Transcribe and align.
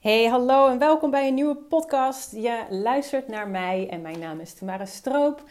Hey, 0.00 0.26
hallo 0.26 0.68
en 0.68 0.78
welkom 0.78 1.10
bij 1.10 1.28
een 1.28 1.34
nieuwe 1.34 1.56
podcast. 1.56 2.32
Je 2.32 2.66
luistert 2.70 3.28
naar 3.28 3.48
mij 3.48 3.88
en 3.90 4.00
mijn 4.00 4.18
naam 4.18 4.40
is 4.40 4.54
Tamara 4.54 4.84
Stroop. 4.84 5.42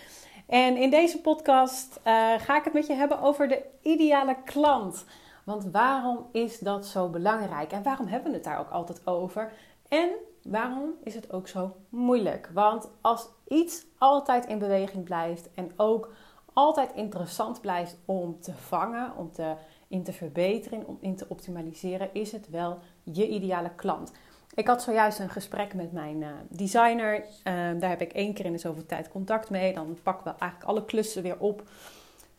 En 0.48 0.78
in 0.78 0.90
deze 0.90 1.22
podcast 1.22 2.00
uh, 2.00 2.34
ga 2.38 2.58
ik 2.58 2.64
het 2.64 2.74
met 2.74 2.88
je 2.88 2.94
hebben 2.94 3.22
over 3.22 3.48
de 3.48 3.66
ideale 3.82 4.38
klant. 4.46 5.06
Want 5.44 5.66
waarom 5.72 6.26
is 6.32 6.60
dat 6.60 6.86
zo 6.86 7.10
belangrijk? 7.10 7.72
En 7.72 7.84
waarom 7.84 8.08
hebben 8.08 8.30
we 8.30 8.36
het 8.36 8.46
daar 8.46 8.60
ook 8.60 8.70
altijd 8.70 9.08
over? 9.08 9.54
En 9.88 10.10
waarom 10.44 10.94
is 11.04 11.16
het 11.16 11.34
ook 11.34 11.48
zo 11.48 11.76
moeilijk? 11.90 12.50
Want 12.54 12.90
als 13.02 13.28
iets 13.48 13.86
altijd 13.98 14.46
in 14.46 14.60
beweging 14.60 15.04
blijft 15.04 15.50
en 15.54 15.72
ook 15.76 16.14
altijd 16.54 16.92
interessant 16.94 17.62
blijft 17.62 17.98
om 18.06 18.40
te 18.40 18.54
vangen, 18.54 19.14
om 19.18 19.32
te, 19.32 19.56
in 19.88 20.04
te 20.04 20.14
verbeteren, 20.14 20.88
om 20.88 20.98
in 21.02 21.16
te 21.16 21.26
optimaliseren, 21.28 22.14
is 22.14 22.32
het 22.32 22.50
wel 22.50 22.80
je 23.04 23.28
ideale 23.28 23.72
klant. 23.76 24.12
Ik 24.54 24.68
had 24.68 24.82
zojuist 24.82 25.20
een 25.20 25.30
gesprek 25.30 25.74
met 25.74 25.92
mijn 25.92 26.22
uh, 26.22 26.28
designer. 26.50 27.16
Uh, 27.20 27.24
daar 27.80 27.90
heb 27.90 28.02
ik 28.02 28.14
één 28.14 28.34
keer 28.34 28.46
in 28.46 28.52
de 28.52 28.58
zoveel 28.58 28.86
tijd 28.86 29.10
contact 29.10 29.50
mee. 29.50 29.74
Dan 29.74 29.98
pakken 30.04 30.24
we 30.24 30.40
eigenlijk 30.40 30.72
alle 30.72 30.86
klussen 30.86 31.24
weer 31.24 31.40
op 31.40 31.64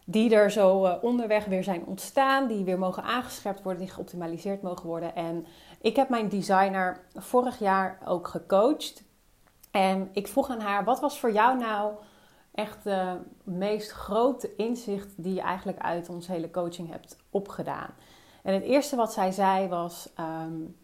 die 0.05 0.35
er 0.35 0.51
zo 0.51 0.87
uh, 0.87 0.95
onderweg 1.03 1.45
weer 1.45 1.65
zijn 1.65 1.87
ontstaan. 1.87 2.47
Die 2.47 2.65
weer 2.65 2.79
mogen 2.79 3.03
aangescherpt 3.03 3.63
worden, 3.63 3.83
die 3.83 3.93
geoptimaliseerd 3.93 4.63
mogen 4.63 4.87
worden. 4.87 5.15
En 5.15 5.47
ik 5.81 5.97
heb 5.97 6.09
mijn 6.09 6.29
designer 6.29 7.01
vorig 7.15 7.59
jaar 7.59 7.99
ook 8.05 8.29
gecoacht. 8.29 9.03
En 9.71 10.09
ik 10.13 10.29
vroeg 10.29 10.51
aan 10.51 10.61
haar, 10.61 10.85
wat 10.85 11.01
was 11.01 11.19
voor 11.19 11.33
jou 11.33 11.59
nou 11.59 11.95
echt 12.55 12.85
de 12.85 13.17
meest 13.45 13.91
grote 13.91 14.57
inzicht 14.57 15.09
die 15.17 15.35
je 15.35 15.41
eigenlijk 15.41 15.79
uit 15.79 16.09
ons 16.09 16.27
hele 16.27 16.51
coaching 16.51 16.91
hebt 16.91 17.17
opgedaan? 17.31 17.91
En 18.43 18.55
het 18.55 18.63
eerste 18.63 18.97
wat 18.97 19.13
zij 19.13 19.31
zei 19.31 19.69
was, 19.69 20.09
um, 20.21 20.77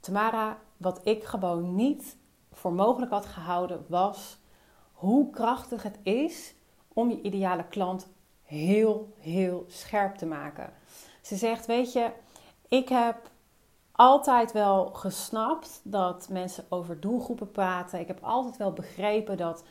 Tamara, 0.00 0.58
wat 0.80 1.00
ik 1.04 1.24
gewoon 1.24 1.74
niet 1.74 2.16
voor 2.52 2.72
mogelijk 2.72 3.10
had 3.12 3.26
gehouden, 3.26 3.84
was 3.88 4.38
hoe 4.92 5.30
krachtig 5.30 5.82
het 5.82 5.98
is 6.02 6.54
om 6.88 7.10
je 7.10 7.22
ideale 7.22 7.64
klant 7.68 8.08
heel, 8.42 9.14
heel 9.18 9.64
scherp 9.68 10.14
te 10.14 10.26
maken. 10.26 10.72
Ze 11.20 11.36
zegt, 11.36 11.66
weet 11.66 11.92
je, 11.92 12.10
ik 12.68 12.88
heb 12.88 13.30
altijd 13.92 14.52
wel 14.52 14.86
gesnapt 14.86 15.80
dat 15.84 16.28
mensen 16.28 16.64
over 16.68 17.00
doelgroepen 17.00 17.50
praten. 17.50 18.00
Ik 18.00 18.06
heb 18.06 18.22
altijd 18.22 18.56
wel 18.56 18.72
begrepen 18.72 19.36
dat, 19.36 19.64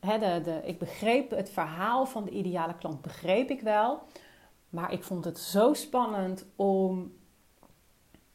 hè, 0.00 0.18
de, 0.18 0.40
de, 0.44 0.60
ik 0.64 0.78
begreep 0.78 1.30
het 1.30 1.50
verhaal 1.50 2.06
van 2.06 2.24
de 2.24 2.30
ideale 2.30 2.74
klant, 2.74 3.02
begreep 3.02 3.50
ik 3.50 3.60
wel. 3.60 4.02
Maar 4.68 4.92
ik 4.92 5.04
vond 5.04 5.24
het 5.24 5.38
zo 5.38 5.74
spannend 5.74 6.46
om 6.56 7.15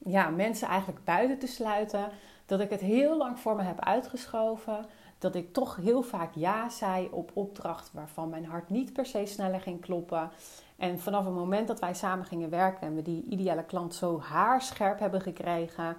ja, 0.05 0.29
mensen 0.29 0.67
eigenlijk 0.67 1.03
buiten 1.03 1.39
te 1.39 1.47
sluiten. 1.47 2.09
Dat 2.45 2.59
ik 2.59 2.69
het 2.69 2.81
heel 2.81 3.17
lang 3.17 3.39
voor 3.39 3.55
me 3.55 3.63
heb 3.63 3.79
uitgeschoven. 3.79 4.85
Dat 5.17 5.35
ik 5.35 5.53
toch 5.53 5.75
heel 5.75 6.01
vaak 6.01 6.35
ja 6.35 6.69
zei 6.69 7.07
op 7.11 7.31
opdracht 7.33 7.91
waarvan 7.93 8.29
mijn 8.29 8.45
hart 8.45 8.69
niet 8.69 8.93
per 8.93 9.05
se 9.05 9.25
sneller 9.25 9.61
ging 9.61 9.81
kloppen. 9.81 10.31
En 10.77 10.99
vanaf 10.99 11.25
het 11.25 11.33
moment 11.33 11.67
dat 11.67 11.79
wij 11.79 11.93
samen 11.93 12.25
gingen 12.25 12.49
werken 12.49 12.87
en 12.87 12.95
we 12.95 13.01
die 13.01 13.25
ideale 13.29 13.63
klant 13.63 13.95
zo 13.95 14.19
haarscherp 14.19 14.99
hebben 14.99 15.21
gekregen, 15.21 15.97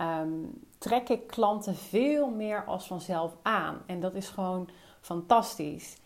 um, 0.00 0.62
trek 0.78 1.08
ik 1.08 1.26
klanten 1.26 1.74
veel 1.74 2.30
meer 2.30 2.64
als 2.64 2.86
vanzelf 2.86 3.36
aan. 3.42 3.82
En 3.86 4.00
dat 4.00 4.14
is 4.14 4.28
gewoon 4.28 4.68
fantastisch. 5.00 5.96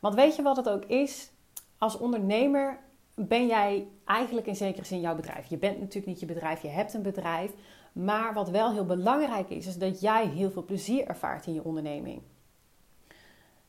Want 0.00 0.14
weet 0.14 0.36
je 0.36 0.42
wat 0.42 0.56
het 0.56 0.68
ook 0.68 0.84
is? 0.84 1.30
Als 1.78 1.98
ondernemer 1.98 2.78
ben 3.14 3.46
jij 3.46 3.88
eigenlijk 4.04 4.46
in 4.46 4.56
zekere 4.56 4.84
zin 4.84 5.00
jouw 5.00 5.14
bedrijf. 5.14 5.46
Je 5.46 5.58
bent 5.58 5.78
natuurlijk 5.78 6.06
niet 6.06 6.20
je 6.20 6.26
bedrijf, 6.26 6.62
je 6.62 6.68
hebt 6.68 6.94
een 6.94 7.02
bedrijf. 7.02 7.52
Maar 7.92 8.34
wat 8.34 8.50
wel 8.50 8.72
heel 8.72 8.86
belangrijk 8.86 9.50
is, 9.50 9.66
is 9.66 9.78
dat 9.78 10.00
jij 10.00 10.26
heel 10.26 10.50
veel 10.50 10.64
plezier 10.64 11.06
ervaart 11.06 11.46
in 11.46 11.54
je 11.54 11.64
onderneming. 11.64 12.22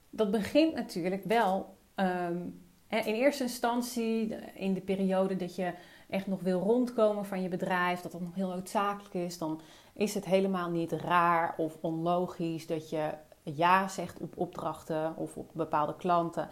Dat 0.10 0.32
begint 0.32 0.74
natuurlijk 0.74 1.24
wel 1.24 1.78
um, 1.96 2.62
in 2.90 3.14
eerste 3.14 3.44
instantie 3.44 4.36
in 4.54 4.74
de 4.74 4.82
periode 4.82 5.36
dat 5.36 5.56
je 5.56 5.74
echt 6.10 6.28
nog 6.28 6.42
wil 6.42 6.60
rondkomen 6.60 7.26
van 7.26 7.42
je 7.42 7.50
bedrijf, 7.50 8.02
dat 8.02 8.12
dat 8.12 8.22
nog 8.22 8.36
heel 8.36 8.50
noodzakelijk 8.50 9.14
is. 9.14 9.38
Dan 9.38 9.62
is 9.94 10.14
het 10.14 10.26
helemaal 10.26 10.70
niet 10.70 10.92
raar 10.92 11.54
of 11.58 11.78
onlogisch 11.82 12.68
dat 12.68 12.90
je 12.90 13.10
ja 13.44 13.88
zegt 13.88 14.20
op 14.20 14.38
opdrachten 14.38 15.16
of 15.18 15.38
op 15.38 15.50
bepaalde 15.54 15.96
klanten 15.96 16.50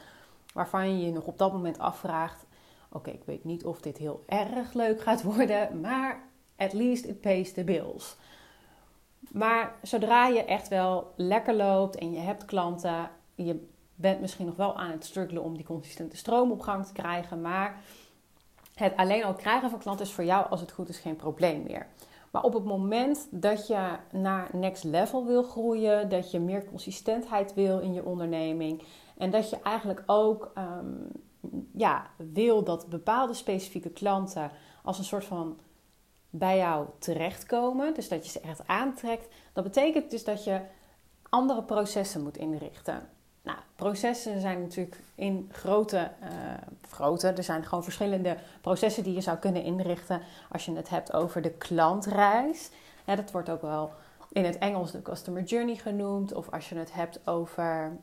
waarvan 0.54 1.00
je 1.00 1.06
je 1.06 1.12
nog 1.12 1.26
op 1.26 1.38
dat 1.38 1.52
moment 1.52 1.80
afvraagt: 1.80 2.46
oké, 2.92 3.10
ik 3.10 3.24
weet 3.26 3.44
niet 3.44 3.66
of 3.66 3.82
dit 3.82 3.98
heel 3.98 4.24
erg 4.26 4.74
leuk 4.74 5.02
gaat 5.02 5.24
worden, 5.24 5.80
maar 5.80 6.24
at 6.56 6.74
least 6.74 7.06
it 7.06 7.22
pays 7.22 7.54
the 7.54 7.64
bills. 7.64 8.16
Maar 9.32 9.76
zodra 9.82 10.28
je 10.28 10.44
echt 10.44 10.68
wel 10.68 11.14
lekker 11.16 11.54
loopt 11.54 11.96
en 11.96 12.12
je 12.12 12.20
hebt 12.20 12.46
klanten, 12.46 13.10
je 13.36 13.68
bent 13.96 14.22
misschien 14.22 14.46
nog 14.46 14.56
wel 14.56 14.78
aan 14.78 14.92
het 14.92 15.06
struggelen 15.06 15.44
om 15.44 15.56
die 15.56 15.66
consistente 15.66 16.18
stroom 16.18 16.52
op 16.52 16.62
gang 16.62 16.86
te 16.86 16.94
krijgen, 16.94 17.42
maar 17.42 17.82
het 18.74 18.96
alleen 18.96 19.24
al 19.24 19.34
krijgen 19.34 19.70
van 19.70 19.80
klanten 19.80 20.06
is 20.06 20.12
voor 20.12 20.24
jou 20.24 20.50
als 20.50 20.62
het 20.62 20.72
goed 20.72 20.90
is 20.90 20.98
geen 20.98 21.16
probleem 21.16 21.64
meer. 21.64 21.88
Maar 22.32 22.44
op 22.44 22.54
het 22.54 22.64
moment 22.64 23.28
dat 23.32 23.68
je 23.68 23.90
naar 24.12 24.50
next 24.52 24.84
level 24.84 25.26
wil 25.26 25.44
groeien, 25.44 26.10
dat 26.10 26.32
je 26.32 26.40
meer 26.40 26.66
consistentheid 26.66 27.54
wil 27.54 27.80
in 27.80 27.94
je 27.94 28.06
onderneming 28.06 28.84
en 29.18 29.32
dat 29.32 29.50
je 29.50 29.60
eigenlijk 29.62 30.04
ook 30.06 30.52
um, 30.58 31.08
ja, 31.74 32.10
wil 32.18 32.64
dat 32.64 32.90
bepaalde 32.90 33.34
specifieke 33.34 33.90
klanten 33.90 34.52
als 34.84 34.98
een 34.98 35.04
soort 35.04 35.26
van 35.26 35.60
bij 36.30 36.58
jou 36.58 36.88
terechtkomen, 37.00 37.94
dus 37.94 38.10
dat 38.10 38.26
je 38.26 38.32
ze 38.32 38.40
echt 38.40 38.68
aantrekt, 38.68 39.28
dat 39.54 39.64
betekent 39.64 40.12
dus 40.12 40.24
dat 40.24 40.44
je 40.44 40.62
andere 41.30 41.64
processen 41.64 42.24
moet 42.24 42.38
inrichten. 42.38 43.10
Nou, 43.44 43.58
processen 43.76 44.42
zijn 44.42 44.62
natuurlijk 44.62 44.98
in 45.16 45.50
grote, 45.52 46.12
uh, 46.24 46.30
grote, 46.90 47.28
er 47.28 47.44
zijn 47.44 47.64
gewoon 47.64 47.84
verschillende 47.84 48.38
processen 48.62 49.04
die 49.04 49.14
je 49.14 49.22
zou 49.22 49.38
kunnen 49.38 49.64
inrichten 49.64 50.22
als 50.52 50.66
je 50.66 50.76
het 50.76 50.90
hebt 50.90 51.14
over 51.14 51.42
de 51.42 51.52
klantreis. 51.52 52.70
Dat 53.06 53.32
wordt 53.32 53.50
ook 53.50 53.62
wel 53.62 53.92
in 54.32 54.46
het 54.46 54.58
Engels 54.58 54.92
de 54.92 55.02
customer 55.02 55.44
journey 55.44 55.76
genoemd, 55.76 56.34
of 56.34 56.50
als 56.50 56.70
je 56.70 56.76
het 56.76 56.94
hebt 56.94 57.28
over 57.28 57.98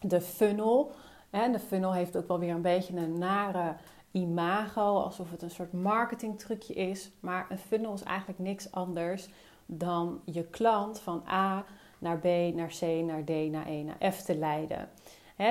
de 0.00 0.20
funnel. 0.20 0.92
De 1.34 1.58
funnel 1.58 1.92
heeft 1.92 2.16
ook 2.16 2.28
wel 2.28 2.38
weer 2.38 2.54
een 2.54 2.62
beetje 2.62 2.96
een 2.96 3.18
nare 3.18 3.74
imago, 4.10 5.00
alsof 5.00 5.30
het 5.30 5.42
een 5.42 5.50
soort 5.50 5.72
marketingtrucje 5.72 6.74
is. 6.74 7.10
Maar 7.20 7.46
een 7.48 7.58
funnel 7.58 7.92
is 7.94 8.02
eigenlijk 8.02 8.38
niks 8.38 8.72
anders 8.72 9.28
dan 9.66 10.20
je 10.24 10.44
klant 10.44 11.00
van 11.00 11.22
A 11.28 11.64
naar 11.98 12.18
B, 12.18 12.24
naar 12.54 12.72
C, 12.80 12.80
naar 12.80 13.24
D, 13.24 13.28
naar 13.28 13.66
E, 13.66 13.82
naar 13.82 14.12
F 14.12 14.22
te 14.22 14.36
leiden. 14.36 14.88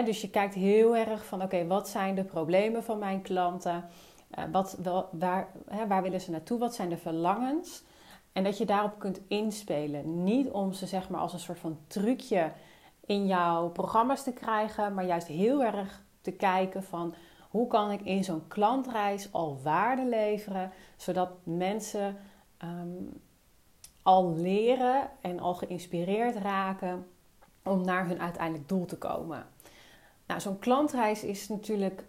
dus 0.06 0.22
je 0.22 0.30
kijkt 0.30 0.54
heel 0.54 0.96
erg 0.96 1.26
van 1.26 1.42
oké, 1.42 1.68
wat 1.68 1.90
zijn 1.90 2.16
de 2.16 2.24
problemen 2.24 2.84
van 2.84 3.00
mijn 3.00 3.22
klanten? 3.22 3.86
Uh, 4.38 4.44
wat, 4.52 4.78
wel, 4.84 5.10
waar, 5.12 5.48
waar 5.88 6.02
willen 6.02 6.22
ze 6.22 6.32
naartoe? 6.32 6.60
Wat 6.60 6.76
zijn 6.76 6.90
de 6.90 6.98
verlangens? 6.98 7.84
En 8.32 8.44
dat 8.44 8.58
je 8.58 8.66
daarop 8.66 9.00
kunt 9.00 9.22
inspelen. 9.28 10.24
Niet 10.24 10.50
om 10.50 10.74
ze 10.74 10.86
zeg 10.86 11.10
maar 11.10 11.22
als 11.22 11.34
een 11.34 11.40
soort 11.40 11.60
van 11.60 11.78
trucje 11.88 12.52
in 13.06 13.26
jouw 13.26 13.70
programma's 13.70 14.24
te 14.24 14.34
krijgen, 14.34 14.94
maar 14.94 15.06
juist 15.06 15.28
heel 15.28 15.64
erg 15.64 16.04
te 16.22 16.32
kijken 16.32 16.84
van 16.84 17.14
hoe 17.50 17.68
kan 17.68 17.92
ik 17.92 18.02
in 18.02 18.24
zo'n 18.24 18.48
klantreis 18.48 19.28
al 19.32 19.60
waarde 19.64 20.06
leveren, 20.06 20.72
zodat 20.98 21.30
mensen 21.44 22.18
um, 22.64 23.22
al 24.02 24.34
leren 24.36 25.10
en 25.22 25.40
al 25.40 25.54
geïnspireerd 25.56 26.36
raken 26.36 27.08
om 27.64 27.86
naar 27.86 28.08
hun 28.08 28.20
uiteindelijk 28.20 28.70
doel 28.70 28.86
te 28.86 28.98
komen. 28.98 29.48
Nou, 30.28 30.42
zo'n 30.42 30.60
klantreis 30.60 31.24
is 31.24 31.48
natuurlijk 31.48 32.06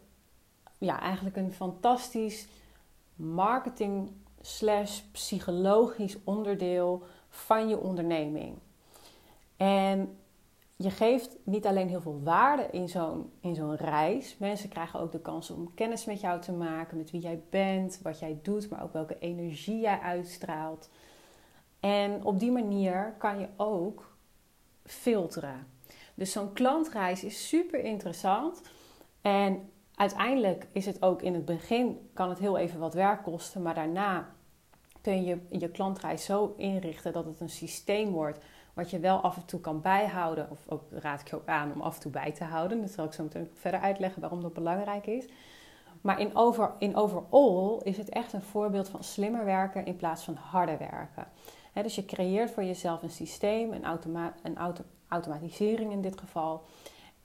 ja, 0.78 1.00
eigenlijk 1.00 1.36
een 1.36 1.52
fantastisch 1.52 2.46
marketing 3.14 4.10
slash 4.40 5.00
psychologisch 5.12 6.16
onderdeel 6.24 7.02
van 7.28 7.68
je 7.68 7.78
onderneming. 7.78 8.58
En 9.56 10.18
je 10.76 10.90
geeft 10.90 11.36
niet 11.44 11.66
alleen 11.66 11.88
heel 11.88 12.00
veel 12.00 12.20
waarde 12.22 12.68
in 12.70 12.88
zo'n, 12.88 13.32
in 13.40 13.54
zo'n 13.54 13.76
reis. 13.76 14.36
Mensen 14.38 14.68
krijgen 14.68 15.00
ook 15.00 15.12
de 15.12 15.20
kans 15.20 15.50
om 15.50 15.74
kennis 15.74 16.04
met 16.04 16.20
jou 16.20 16.40
te 16.40 16.52
maken, 16.52 16.96
met 16.96 17.10
wie 17.10 17.20
jij 17.20 17.42
bent, 17.50 18.00
wat 18.02 18.18
jij 18.18 18.38
doet, 18.42 18.70
maar 18.70 18.82
ook 18.82 18.92
welke 18.92 19.18
energie 19.18 19.80
jij 19.80 19.98
uitstraalt. 19.98 20.90
En 21.80 22.24
op 22.24 22.38
die 22.38 22.50
manier 22.50 23.14
kan 23.18 23.38
je 23.38 23.48
ook 23.56 24.16
filteren. 24.84 25.66
Dus 26.14 26.32
zo'n 26.32 26.52
klantreis 26.52 27.24
is 27.24 27.48
super 27.48 27.80
interessant. 27.80 28.62
En 29.20 29.70
uiteindelijk 29.94 30.66
is 30.72 30.86
het 30.86 31.02
ook 31.02 31.22
in 31.22 31.34
het 31.34 31.44
begin 31.44 32.10
kan 32.12 32.28
het 32.28 32.38
heel 32.38 32.58
even 32.58 32.80
wat 32.80 32.94
werk 32.94 33.22
kosten, 33.22 33.62
maar 33.62 33.74
daarna 33.74 34.34
kun 35.00 35.24
je 35.24 35.38
je 35.50 35.70
klantreis 35.70 36.24
zo 36.24 36.54
inrichten 36.56 37.12
dat 37.12 37.24
het 37.24 37.40
een 37.40 37.48
systeem 37.48 38.10
wordt 38.10 38.38
wat 38.74 38.90
je 38.90 38.98
wel 38.98 39.20
af 39.20 39.36
en 39.36 39.44
toe 39.44 39.60
kan 39.60 39.80
bijhouden. 39.80 40.50
Of 40.50 40.58
ook 40.68 40.82
raad 40.90 41.20
ik 41.20 41.28
je 41.28 41.36
ook 41.36 41.48
aan 41.48 41.72
om 41.72 41.80
af 41.80 41.94
en 41.94 42.00
toe 42.00 42.10
bij 42.10 42.32
te 42.32 42.44
houden. 42.44 42.80
Dat 42.80 42.90
zal 42.90 43.04
ik 43.04 43.12
zo 43.12 43.22
meteen 43.22 43.50
verder 43.54 43.80
uitleggen 43.80 44.20
waarom 44.20 44.42
dat 44.42 44.52
belangrijk 44.52 45.06
is. 45.06 45.26
Maar 46.00 46.20
in, 46.20 46.36
over, 46.36 46.70
in 46.78 46.96
overall 46.96 47.80
is 47.82 47.96
het 47.96 48.08
echt 48.08 48.32
een 48.32 48.42
voorbeeld 48.42 48.88
van 48.88 49.04
slimmer 49.04 49.44
werken 49.44 49.84
in 49.84 49.96
plaats 49.96 50.24
van 50.24 50.34
harder 50.34 50.78
werken. 50.78 51.26
dus 51.72 51.94
je 51.94 52.04
creëert 52.04 52.50
voor 52.50 52.64
jezelf 52.64 53.02
een 53.02 53.10
systeem, 53.10 53.72
een, 53.72 53.84
automa 53.84 54.34
een 54.42 54.56
auto 54.56 54.84
automatisering 55.08 55.92
in 55.92 56.02
dit 56.02 56.18
geval. 56.18 56.62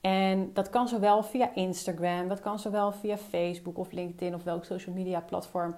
En 0.00 0.52
dat 0.52 0.70
kan 0.70 0.88
zowel 0.88 1.22
via 1.22 1.54
Instagram, 1.54 2.28
dat 2.28 2.40
kan 2.40 2.58
zowel 2.58 2.92
via 2.92 3.16
Facebook 3.16 3.78
of 3.78 3.92
LinkedIn 3.92 4.34
of 4.34 4.44
welk 4.44 4.64
social 4.64 4.94
media 4.94 5.20
platform 5.20 5.76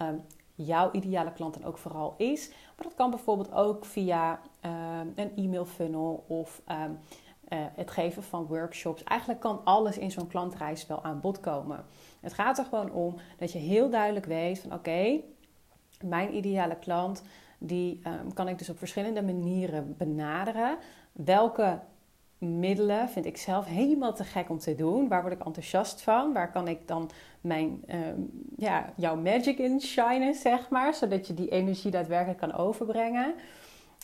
um, 0.00 0.24
jouw 0.54 0.90
ideale 0.92 1.32
klant 1.32 1.54
dan 1.54 1.64
ook 1.64 1.78
vooral 1.78 2.14
is. 2.18 2.48
Maar 2.48 2.86
dat 2.86 2.94
kan 2.94 3.10
bijvoorbeeld 3.10 3.52
ook 3.52 3.84
via 3.84 4.40
een 5.14 5.36
e-mail 5.36 5.64
funnel 5.64 6.24
of 6.28 6.62
um, 6.68 6.98
uh, 7.48 7.58
het 7.74 7.90
geven 7.90 8.22
van 8.22 8.46
workshops. 8.46 9.04
Eigenlijk 9.04 9.40
kan 9.40 9.60
alles 9.64 9.98
in 9.98 10.10
zo'n 10.10 10.26
klantreis 10.26 10.86
wel 10.86 11.04
aan 11.04 11.20
bod 11.20 11.40
komen. 11.40 11.84
Het 12.20 12.32
gaat 12.32 12.58
er 12.58 12.64
gewoon 12.64 12.92
om 12.92 13.14
dat 13.38 13.52
je 13.52 13.58
heel 13.58 13.90
duidelijk 13.90 14.26
weet 14.26 14.58
van 14.58 14.72
oké, 14.72 15.20
mijn 16.04 16.34
ideale 16.34 16.76
klant 16.76 17.22
die 17.58 18.00
um, 18.06 18.32
kan 18.32 18.48
ik 18.48 18.58
dus 18.58 18.68
op 18.68 18.78
verschillende 18.78 19.22
manieren 19.22 19.94
benaderen. 19.98 20.76
Welke 21.12 21.78
middelen 22.38 23.08
vind 23.08 23.26
ik 23.26 23.36
zelf 23.36 23.66
helemaal 23.66 24.14
te 24.14 24.24
gek 24.24 24.50
om 24.50 24.58
te 24.58 24.74
doen? 24.74 25.08
Waar 25.08 25.22
word 25.22 25.34
ik 25.34 25.44
enthousiast 25.44 26.02
van? 26.02 26.32
Waar 26.32 26.50
kan 26.50 26.68
ik 26.68 26.88
dan 26.88 27.10
mijn, 27.40 27.84
ja, 28.56 28.92
jouw 28.96 29.16
magic 29.16 29.58
in 29.58 29.80
shinen, 29.80 30.34
zeg 30.34 30.70
maar, 30.70 30.94
zodat 30.94 31.26
je 31.26 31.34
die 31.34 31.48
energie 31.48 31.90
daadwerkelijk 31.90 32.38
kan 32.38 32.52
overbrengen? 32.52 33.34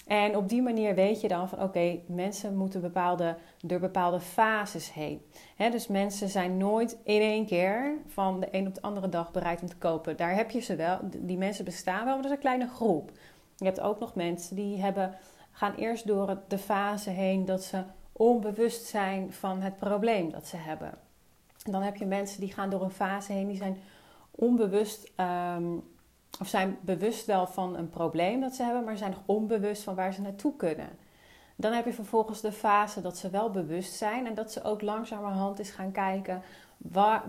En 0.08 0.36
op 0.36 0.48
die 0.48 0.62
manier 0.62 0.94
weet 0.94 1.20
je 1.20 1.28
dan 1.28 1.48
van 1.48 1.62
oké, 1.62 1.98
mensen 2.06 2.56
moeten 2.56 2.80
bepaalde, 2.80 3.36
door 3.60 3.80
bepaalde 3.80 4.20
fases 4.20 4.92
heen. 4.92 5.22
dus 5.56 5.86
mensen 5.86 6.28
zijn 6.28 6.56
nooit 6.56 6.98
in 7.04 7.20
één 7.20 7.46
keer 7.46 7.98
van 8.06 8.40
de 8.40 8.48
een 8.50 8.66
op 8.66 8.74
de 8.74 8.82
andere 8.82 9.08
dag 9.08 9.30
bereid 9.30 9.60
om 9.62 9.68
te 9.68 9.76
kopen. 9.76 10.16
Daar 10.16 10.34
heb 10.34 10.50
je 10.50 10.60
ze 10.60 10.76
wel, 10.76 10.98
die 11.02 11.38
mensen 11.38 11.64
bestaan 11.64 12.04
wel, 12.04 12.14
maar 12.14 12.22
dat 12.22 12.24
is 12.24 12.30
een 12.30 12.38
kleine 12.38 12.68
groep. 12.68 13.10
Je 13.56 13.64
hebt 13.64 13.80
ook 13.80 13.98
nog 13.98 14.14
mensen 14.14 14.56
die 14.56 14.80
hebben, 14.80 15.14
gaan 15.52 15.74
eerst 15.74 16.06
door 16.06 16.38
de 16.48 16.58
fase 16.58 17.10
heen 17.10 17.44
dat 17.44 17.62
ze 17.62 17.82
onbewust 18.12 18.86
zijn 18.86 19.32
van 19.32 19.60
het 19.60 19.76
probleem 19.76 20.30
dat 20.30 20.46
ze 20.46 20.56
hebben. 20.56 20.98
dan 21.64 21.82
heb 21.82 21.96
je 21.96 22.06
mensen 22.06 22.40
die 22.40 22.52
gaan 22.52 22.70
door 22.70 22.82
een 22.82 22.90
fase 22.90 23.32
heen, 23.32 23.48
die 23.48 23.56
zijn 23.56 23.76
onbewust 24.30 25.12
um, 25.56 25.82
of 26.40 26.48
zijn 26.48 26.78
bewust 26.80 27.26
wel 27.26 27.46
van 27.46 27.76
een 27.76 27.88
probleem 27.88 28.40
dat 28.40 28.54
ze 28.54 28.62
hebben, 28.62 28.84
maar 28.84 28.96
zijn 28.96 29.10
nog 29.10 29.22
onbewust 29.26 29.82
van 29.82 29.94
waar 29.94 30.12
ze 30.12 30.20
naartoe 30.20 30.56
kunnen. 30.56 30.88
Dan 31.56 31.72
heb 31.72 31.84
je 31.84 31.92
vervolgens 31.92 32.40
de 32.40 32.52
fase 32.52 33.00
dat 33.00 33.16
ze 33.16 33.30
wel 33.30 33.50
bewust 33.50 33.92
zijn 33.92 34.26
en 34.26 34.34
dat 34.34 34.52
ze 34.52 34.62
ook 34.62 34.82
langzamerhand 34.82 35.58
eens 35.58 35.70
gaan 35.70 35.92
kijken 35.92 36.42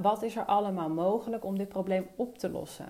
wat 0.02 0.24
is 0.24 0.36
er 0.36 0.46
allemaal 0.46 0.90
mogelijk 0.90 1.46
om 1.46 1.58
dit 1.58 1.70
probleem 1.70 2.08
op 2.16 2.38
te 2.38 2.50
lossen. 2.50 2.90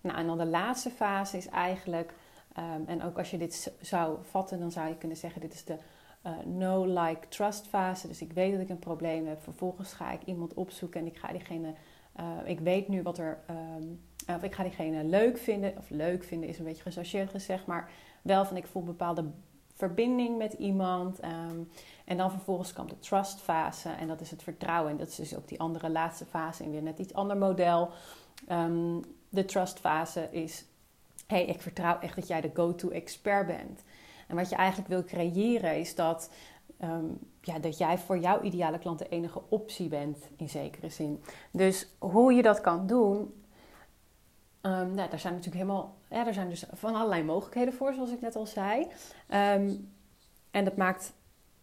Nou, 0.00 0.18
en 0.18 0.26
dan 0.26 0.38
de 0.38 0.46
laatste 0.46 0.90
fase 0.90 1.36
is 1.36 1.48
eigenlijk, 1.48 2.14
um, 2.58 2.84
en 2.86 3.02
ook 3.02 3.18
als 3.18 3.30
je 3.30 3.38
dit 3.38 3.74
zou 3.80 4.18
vatten, 4.22 4.58
dan 4.58 4.72
zou 4.72 4.88
je 4.88 4.96
kunnen 4.96 5.16
zeggen: 5.16 5.40
dit 5.40 5.54
is 5.54 5.64
de 5.64 5.76
uh, 6.26 6.32
no, 6.44 6.84
like, 6.84 7.28
trust 7.28 7.66
fase. 7.66 8.08
Dus 8.08 8.22
ik 8.22 8.32
weet 8.32 8.52
dat 8.52 8.60
ik 8.60 8.68
een 8.68 8.78
probleem 8.78 9.26
heb. 9.26 9.42
Vervolgens 9.42 9.92
ga 9.92 10.12
ik 10.12 10.22
iemand 10.24 10.54
opzoeken 10.54 11.00
en 11.00 11.06
ik 11.06 11.16
ga 11.16 11.28
diegene, 11.28 11.74
uh, 12.20 12.24
ik 12.44 12.60
weet 12.60 12.88
nu 12.88 13.02
wat 13.02 13.18
er. 13.18 13.38
Um, 13.50 14.00
of 14.26 14.42
ik 14.42 14.54
ga 14.54 14.62
diegene 14.62 15.04
leuk 15.04 15.38
vinden, 15.38 15.74
of 15.78 15.90
leuk 15.90 16.24
vinden 16.24 16.48
is 16.48 16.58
een 16.58 16.64
beetje 16.64 16.82
gechargeerd 16.82 17.30
gezegd, 17.30 17.66
maar 17.66 17.90
wel 18.22 18.44
van 18.44 18.56
ik 18.56 18.66
voel 18.66 18.82
bepaalde 18.82 19.24
verbinding 19.74 20.38
met 20.38 20.52
iemand. 20.52 21.24
Um, 21.24 21.68
en 22.04 22.16
dan 22.16 22.30
vervolgens 22.30 22.72
komt 22.72 22.90
de 22.90 22.98
trust 22.98 23.40
fase 23.40 23.88
en 23.88 24.08
dat 24.08 24.20
is 24.20 24.30
het 24.30 24.42
vertrouwen. 24.42 24.90
En 24.90 24.96
dat 24.96 25.08
is 25.08 25.16
dus 25.16 25.36
ook 25.36 25.48
die 25.48 25.60
andere 25.60 25.90
laatste 25.90 26.24
fase 26.24 26.64
in 26.64 26.70
weer 26.70 26.82
net 26.82 26.98
iets 26.98 27.14
ander 27.14 27.36
model. 27.36 27.90
Um, 28.50 29.00
de 29.28 29.44
trust 29.44 29.78
fase 29.78 30.28
is, 30.30 30.64
hey, 31.26 31.44
ik 31.44 31.60
vertrouw 31.60 31.98
echt 31.98 32.14
dat 32.14 32.26
jij 32.26 32.40
de 32.40 32.50
go-to 32.54 32.88
expert 32.88 33.46
bent. 33.46 33.82
En 34.28 34.36
wat 34.36 34.48
je 34.48 34.56
eigenlijk 34.56 34.88
wil 34.88 35.04
creëren 35.04 35.78
is 35.78 35.94
dat, 35.94 36.30
um, 36.82 37.18
ja, 37.40 37.58
dat 37.58 37.78
jij 37.78 37.98
voor 37.98 38.18
jouw 38.18 38.42
ideale 38.42 38.78
klant 38.78 38.98
de 38.98 39.08
enige 39.08 39.42
optie 39.48 39.88
bent 39.88 40.18
in 40.36 40.48
zekere 40.48 40.88
zin. 40.88 41.22
Dus 41.50 41.88
hoe 41.98 42.32
je 42.32 42.42
dat 42.42 42.60
kan 42.60 42.86
doen, 42.86 43.34
Um, 44.66 44.94
nou, 44.94 45.10
daar 45.10 45.18
zijn 45.18 45.34
natuurlijk 45.34 45.62
helemaal, 45.62 45.94
ja, 46.10 46.26
er 46.26 46.34
zijn 46.34 46.48
dus 46.48 46.64
van 46.72 46.94
allerlei 46.94 47.22
mogelijkheden 47.22 47.74
voor, 47.74 47.94
zoals 47.94 48.10
ik 48.10 48.20
net 48.20 48.36
al 48.36 48.46
zei. 48.46 48.80
Um, 49.28 49.92
en 50.50 50.64
dat 50.64 50.76
maakt, 50.76 51.12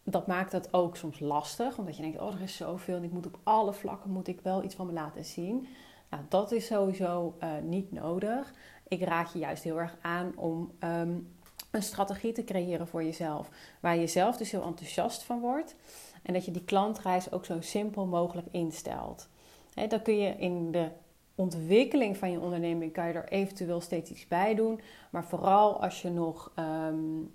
dat 0.03 0.27
maakt 0.27 0.51
het 0.51 0.73
ook 0.73 0.97
soms 0.97 1.19
lastig, 1.19 1.77
omdat 1.77 1.95
je 1.95 2.01
denkt, 2.01 2.19
oh, 2.19 2.33
er 2.33 2.41
is 2.41 2.55
zoveel 2.55 2.95
en 2.95 3.03
ik 3.03 3.11
moet 3.11 3.25
op 3.25 3.39
alle 3.43 3.73
vlakken 3.73 4.11
moet 4.11 4.27
ik 4.27 4.41
wel 4.41 4.63
iets 4.63 4.75
van 4.75 4.85
me 4.85 4.93
laten 4.93 5.25
zien. 5.25 5.67
Nou, 6.09 6.23
dat 6.29 6.51
is 6.51 6.65
sowieso 6.65 7.35
uh, 7.43 7.49
niet 7.61 7.91
nodig. 7.91 8.53
Ik 8.87 9.03
raad 9.03 9.33
je 9.33 9.39
juist 9.39 9.63
heel 9.63 9.79
erg 9.79 9.97
aan 10.01 10.31
om 10.35 10.71
um, 10.79 11.35
een 11.71 11.83
strategie 11.83 12.31
te 12.31 12.43
creëren 12.43 12.87
voor 12.87 13.03
jezelf, 13.03 13.49
waar 13.79 13.97
je 13.97 14.07
zelf 14.07 14.37
dus 14.37 14.51
heel 14.51 14.63
enthousiast 14.63 15.23
van 15.23 15.39
wordt 15.39 15.75
en 16.23 16.33
dat 16.33 16.45
je 16.45 16.51
die 16.51 16.63
klantreis 16.63 17.31
ook 17.31 17.45
zo 17.45 17.61
simpel 17.61 18.05
mogelijk 18.05 18.47
instelt. 18.51 19.27
He, 19.73 19.87
dan 19.87 20.01
kun 20.01 20.17
je 20.17 20.35
in 20.37 20.71
de 20.71 20.89
ontwikkeling 21.35 22.17
van 22.17 22.31
je 22.31 22.39
onderneming 22.39 22.93
kan 22.93 23.07
je 23.07 23.13
er 23.13 23.29
eventueel 23.29 23.81
steeds 23.81 24.11
iets 24.11 24.27
bij 24.27 24.55
doen. 24.55 24.81
Maar 25.09 25.25
vooral 25.25 25.81
als 25.81 26.01
je 26.01 26.09
nog 26.09 26.51
um, 26.59 27.33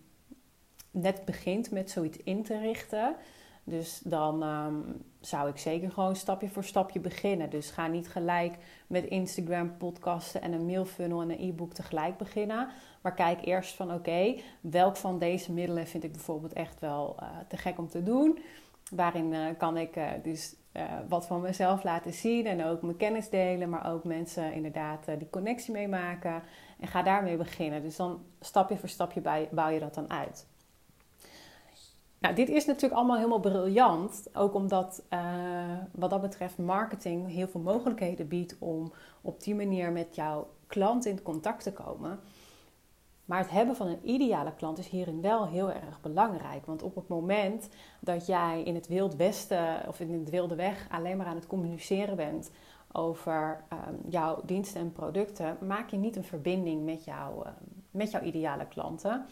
net 0.90 1.24
begint 1.24 1.70
met 1.70 1.90
zoiets 1.90 2.16
in 2.16 2.42
te 2.42 2.58
richten. 2.58 3.16
Dus 3.64 4.00
dan 4.04 4.42
um, 4.42 5.04
zou 5.20 5.48
ik 5.48 5.58
zeker 5.58 5.90
gewoon 5.90 6.16
stapje 6.16 6.48
voor 6.48 6.64
stapje 6.64 7.00
beginnen. 7.00 7.50
Dus 7.50 7.70
ga 7.70 7.86
niet 7.86 8.08
gelijk 8.08 8.54
met 8.86 9.04
Instagram, 9.04 9.76
podcasten 9.76 10.42
en 10.42 10.52
een 10.52 10.66
mailfunnel 10.66 11.22
en 11.22 11.30
een 11.30 11.48
e-book 11.48 11.74
tegelijk 11.74 12.16
beginnen. 12.16 12.68
Maar 13.00 13.14
kijk 13.14 13.44
eerst 13.44 13.74
van 13.74 13.94
oké, 13.94 14.34
welk 14.60 14.96
van 14.96 15.18
deze 15.18 15.52
middelen 15.52 15.86
vind 15.86 16.04
ik 16.04 16.12
bijvoorbeeld 16.12 16.52
echt 16.52 16.80
wel 16.80 17.16
uh, 17.20 17.28
te 17.48 17.56
gek 17.56 17.78
om 17.78 17.88
te 17.88 18.02
doen. 18.02 18.38
Waarin 18.90 19.32
uh, 19.32 19.46
kan 19.58 19.76
ik 19.76 19.96
uh, 19.96 20.10
dus 20.22 20.54
uh, 20.72 20.82
wat 21.08 21.26
van 21.26 21.40
mezelf 21.40 21.84
laten 21.84 22.12
zien 22.12 22.46
en 22.46 22.64
ook 22.64 22.82
mijn 22.82 22.96
kennis 22.96 23.30
delen, 23.30 23.68
maar 23.68 23.92
ook 23.92 24.04
mensen 24.04 24.52
inderdaad 24.52 25.08
uh, 25.08 25.18
die 25.18 25.30
connectie 25.30 25.72
meemaken. 25.72 26.42
En 26.80 26.88
ga 26.88 27.02
daarmee 27.02 27.36
beginnen. 27.36 27.82
Dus 27.82 27.96
dan 27.96 28.22
stapje 28.40 28.76
voor 28.76 28.88
stapje 28.88 29.48
bouw 29.50 29.68
je 29.68 29.80
dat 29.80 29.94
dan 29.94 30.10
uit. 30.10 30.46
Nou, 32.18 32.34
dit 32.34 32.48
is 32.48 32.66
natuurlijk 32.66 32.94
allemaal 32.94 33.16
helemaal 33.16 33.40
briljant. 33.40 34.28
Ook 34.32 34.54
omdat 34.54 35.02
uh, 35.12 35.78
wat 35.92 36.10
dat 36.10 36.20
betreft 36.20 36.58
marketing 36.58 37.28
heel 37.28 37.48
veel 37.48 37.60
mogelijkheden 37.60 38.28
biedt 38.28 38.56
om 38.58 38.92
op 39.20 39.42
die 39.42 39.54
manier 39.54 39.92
met 39.92 40.14
jouw 40.14 40.50
klant 40.66 41.06
in 41.06 41.22
contact 41.22 41.62
te 41.62 41.72
komen. 41.72 42.20
Maar 43.28 43.38
het 43.38 43.50
hebben 43.50 43.76
van 43.76 43.86
een 43.86 44.08
ideale 44.10 44.52
klant 44.54 44.78
is 44.78 44.88
hierin 44.88 45.20
wel 45.20 45.46
heel 45.46 45.72
erg 45.72 46.00
belangrijk. 46.00 46.66
Want 46.66 46.82
op 46.82 46.94
het 46.94 47.08
moment 47.08 47.68
dat 48.00 48.26
jij 48.26 48.62
in 48.62 48.74
het 48.74 48.86
Wild 48.86 49.16
Westen 49.16 49.88
of 49.88 50.00
in 50.00 50.12
het 50.12 50.30
Wilde 50.30 50.54
Weg 50.54 50.86
alleen 50.90 51.16
maar 51.16 51.26
aan 51.26 51.34
het 51.36 51.46
communiceren 51.46 52.16
bent 52.16 52.50
over 52.92 53.64
um, 53.72 54.10
jouw 54.10 54.40
diensten 54.44 54.80
en 54.80 54.92
producten, 54.92 55.58
maak 55.66 55.90
je 55.90 55.96
niet 55.96 56.16
een 56.16 56.24
verbinding 56.24 56.84
met, 56.84 57.04
jou, 57.04 57.46
um, 57.46 57.52
met 57.90 58.10
jouw 58.10 58.22
ideale 58.22 58.66
klanten. 58.66 59.26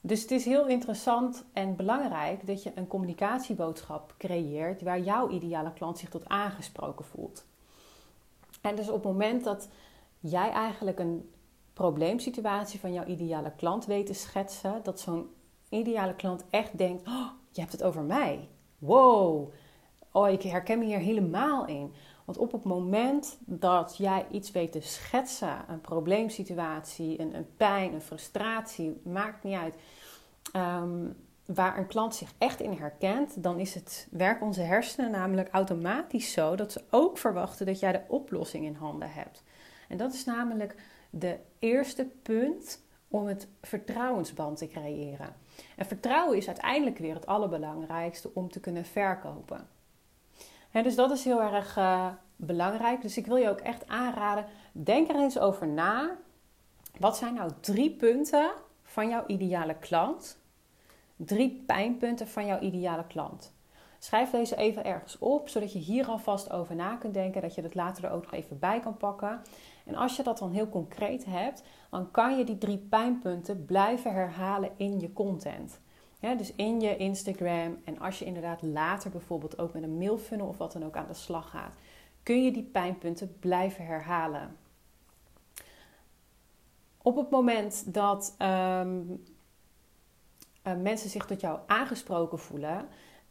Dus 0.00 0.22
het 0.22 0.30
is 0.30 0.44
heel 0.44 0.66
interessant 0.66 1.44
en 1.52 1.76
belangrijk 1.76 2.46
dat 2.46 2.62
je 2.62 2.72
een 2.74 2.86
communicatieboodschap 2.86 4.14
creëert 4.18 4.82
waar 4.82 5.00
jouw 5.00 5.30
ideale 5.30 5.72
klant 5.72 5.98
zich 5.98 6.08
tot 6.08 6.28
aangesproken 6.28 7.04
voelt. 7.04 7.46
En 8.60 8.76
dus 8.76 8.88
op 8.88 8.94
het 8.94 9.12
moment 9.12 9.44
dat 9.44 9.68
jij 10.20 10.50
eigenlijk 10.50 10.98
een 10.98 11.30
probleemsituatie 11.78 12.80
van 12.80 12.92
jouw 12.92 13.04
ideale 13.04 13.52
klant 13.56 13.86
weet 13.86 14.06
te 14.06 14.14
schetsen, 14.14 14.80
dat 14.82 15.00
zo'n 15.00 15.30
ideale 15.68 16.14
klant 16.14 16.44
echt 16.50 16.78
denkt: 16.78 17.06
oh, 17.06 17.30
je 17.50 17.60
hebt 17.60 17.72
het 17.72 17.82
over 17.82 18.02
mij. 18.02 18.48
Wow, 18.78 19.52
oh, 20.12 20.28
ik 20.28 20.42
herken 20.42 20.78
me 20.78 20.84
hier 20.84 20.98
helemaal 20.98 21.66
in. 21.66 21.92
Want 22.24 22.38
op 22.38 22.52
het 22.52 22.64
moment 22.64 23.38
dat 23.40 23.96
jij 23.96 24.26
iets 24.30 24.50
weet 24.50 24.72
te 24.72 24.80
schetsen, 24.80 25.64
een 25.68 25.80
probleemsituatie, 25.80 27.20
een, 27.20 27.34
een 27.34 27.46
pijn, 27.56 27.94
een 27.94 28.02
frustratie, 28.02 29.00
maakt 29.04 29.44
niet 29.44 29.56
uit, 29.56 29.74
ehm, 30.52 31.06
waar 31.46 31.78
een 31.78 31.86
klant 31.86 32.14
zich 32.14 32.32
echt 32.38 32.60
in 32.60 32.72
herkent, 32.72 33.42
dan 33.42 33.58
is 33.58 33.74
het 33.74 34.08
werk 34.10 34.42
onze 34.42 34.60
hersenen 34.60 35.10
namelijk 35.10 35.48
automatisch 35.52 36.32
zo 36.32 36.54
dat 36.54 36.72
ze 36.72 36.82
ook 36.90 37.18
verwachten 37.18 37.66
dat 37.66 37.80
jij 37.80 37.92
de 37.92 38.02
oplossing 38.08 38.64
in 38.64 38.74
handen 38.74 39.10
hebt. 39.10 39.42
En 39.88 39.96
dat 39.96 40.12
is 40.12 40.24
namelijk 40.24 40.74
de 41.10 41.38
eerste 41.58 42.04
punt 42.22 42.82
om 43.08 43.26
het 43.26 43.48
vertrouwensband 43.62 44.58
te 44.58 44.66
creëren. 44.66 45.34
En 45.76 45.86
vertrouwen 45.86 46.36
is 46.36 46.46
uiteindelijk 46.46 46.98
weer 46.98 47.14
het 47.14 47.26
allerbelangrijkste 47.26 48.30
om 48.34 48.50
te 48.50 48.60
kunnen 48.60 48.84
verkopen. 48.84 49.68
dus 50.72 50.94
dat 50.94 51.10
is 51.10 51.24
heel 51.24 51.42
erg 51.42 51.76
uh, 51.76 52.06
belangrijk. 52.36 53.02
Dus 53.02 53.16
ik 53.16 53.26
wil 53.26 53.36
je 53.36 53.48
ook 53.48 53.60
echt 53.60 53.88
aanraden, 53.88 54.46
denk 54.72 55.08
er 55.08 55.16
eens 55.16 55.38
over 55.38 55.68
na. 55.68 56.16
Wat 56.98 57.16
zijn 57.16 57.34
nou 57.34 57.50
drie 57.60 57.90
punten 57.90 58.50
van 58.82 59.08
jouw 59.08 59.24
ideale 59.26 59.74
klant? 59.74 60.38
Drie 61.16 61.62
pijnpunten 61.66 62.28
van 62.28 62.46
jouw 62.46 62.60
ideale 62.60 63.06
klant. 63.06 63.52
Schrijf 63.98 64.30
deze 64.30 64.56
even 64.56 64.84
ergens 64.84 65.18
op, 65.18 65.48
zodat 65.48 65.72
je 65.72 65.78
hier 65.78 66.06
alvast 66.06 66.50
over 66.52 66.74
na 66.74 66.96
kunt 66.96 67.14
denken, 67.14 67.42
dat 67.42 67.54
je 67.54 67.62
het 67.62 67.74
later 67.74 68.04
er 68.04 68.10
ook 68.10 68.22
nog 68.22 68.32
even 68.32 68.58
bij 68.58 68.80
kan 68.80 68.96
pakken. 68.96 69.40
En 69.88 69.94
als 69.94 70.16
je 70.16 70.22
dat 70.22 70.38
dan 70.38 70.50
heel 70.50 70.68
concreet 70.68 71.24
hebt, 71.24 71.62
dan 71.90 72.10
kan 72.10 72.38
je 72.38 72.44
die 72.44 72.58
drie 72.58 72.78
pijnpunten 72.78 73.64
blijven 73.64 74.12
herhalen 74.12 74.70
in 74.76 75.00
je 75.00 75.12
content. 75.12 75.80
Dus 76.20 76.54
in 76.54 76.80
je 76.80 76.96
Instagram 76.96 77.78
en 77.84 77.98
als 77.98 78.18
je 78.18 78.24
inderdaad 78.24 78.62
later 78.62 79.10
bijvoorbeeld 79.10 79.58
ook 79.58 79.72
met 79.72 79.82
een 79.82 79.98
mailfunnel 79.98 80.46
of 80.46 80.56
wat 80.56 80.72
dan 80.72 80.84
ook 80.84 80.96
aan 80.96 81.06
de 81.06 81.14
slag 81.14 81.50
gaat, 81.50 81.74
kun 82.22 82.44
je 82.44 82.52
die 82.52 82.62
pijnpunten 82.62 83.36
blijven 83.38 83.86
herhalen. 83.86 84.56
Op 87.02 87.16
het 87.16 87.30
moment 87.30 87.94
dat 87.94 88.34
ehm, 88.38 89.00
eh, 90.62 90.76
mensen 90.76 91.10
zich 91.10 91.26
tot 91.26 91.40
jou 91.40 91.58
aangesproken 91.66 92.38
voelen, 92.38 92.88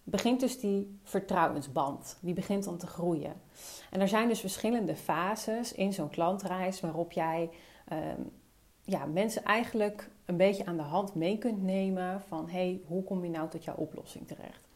begint 0.10 0.40
dus 0.40 0.60
die 0.60 1.00
vertrouwensband. 1.04 2.18
Die 2.22 2.34
begint 2.34 2.64
dan 2.64 2.78
te 2.78 2.88
groeien. 2.88 3.34
En 3.92 4.02
er 4.02 4.08
zijn 4.08 4.28
dus 4.28 4.40
verschillende 4.40 4.96
fases 4.96 5.74
in 5.74 5.94
zo'n 5.94 6.10
klantreis 6.10 6.80
waarop 6.80 7.12
jij 7.12 7.50
ehm, 7.88 8.22
ja, 8.82 9.06
mensen 9.06 9.44
eigenlijk 9.44 10.10
een 10.26 10.38
beetje 10.38 10.66
aan 10.66 10.78
de 10.78 10.84
hand 10.84 11.16
mee 11.16 11.38
kunt 11.38 11.64
nemen 11.64 12.22
van 12.22 12.50
hey, 12.50 12.82
hoe 12.88 13.04
kom 13.04 13.24
je 13.24 13.30
nou 13.30 13.50
tot 13.50 13.64
jouw 13.64 13.76
oplossing 13.76 14.28
terecht? 14.28 14.68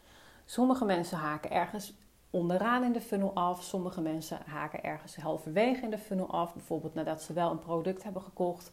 Sommige 0.44 0.84
mensen 0.84 1.18
haken 1.18 1.50
ergens 1.50 1.94
onderaan 2.30 2.84
in 2.84 2.92
de 2.92 3.00
funnel 3.00 3.34
af. 3.34 3.62
Sommige 3.62 4.00
mensen 4.00 4.38
haken 4.46 4.82
ergens 4.82 5.16
halverwege 5.16 5.82
in 5.82 5.90
de 5.90 5.98
funnel 5.98 6.30
af. 6.30 6.54
Bijvoorbeeld 6.54 6.94
nadat 6.94 7.22
ze 7.22 7.32
wel 7.32 7.50
een 7.50 7.58
product 7.58 8.02
hebben 8.02 8.22
gekocht, 8.22 8.70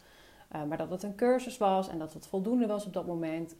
uh, 0.55 0.63
maar 0.63 0.77
dat 0.77 0.89
het 0.89 1.03
een 1.03 1.15
cursus 1.15 1.57
was 1.57 1.87
en 1.87 1.99
dat 1.99 2.13
het 2.13 2.27
voldoende 2.27 2.67
was 2.67 2.85
op 2.85 2.93
dat 2.93 3.05
moment. 3.05 3.55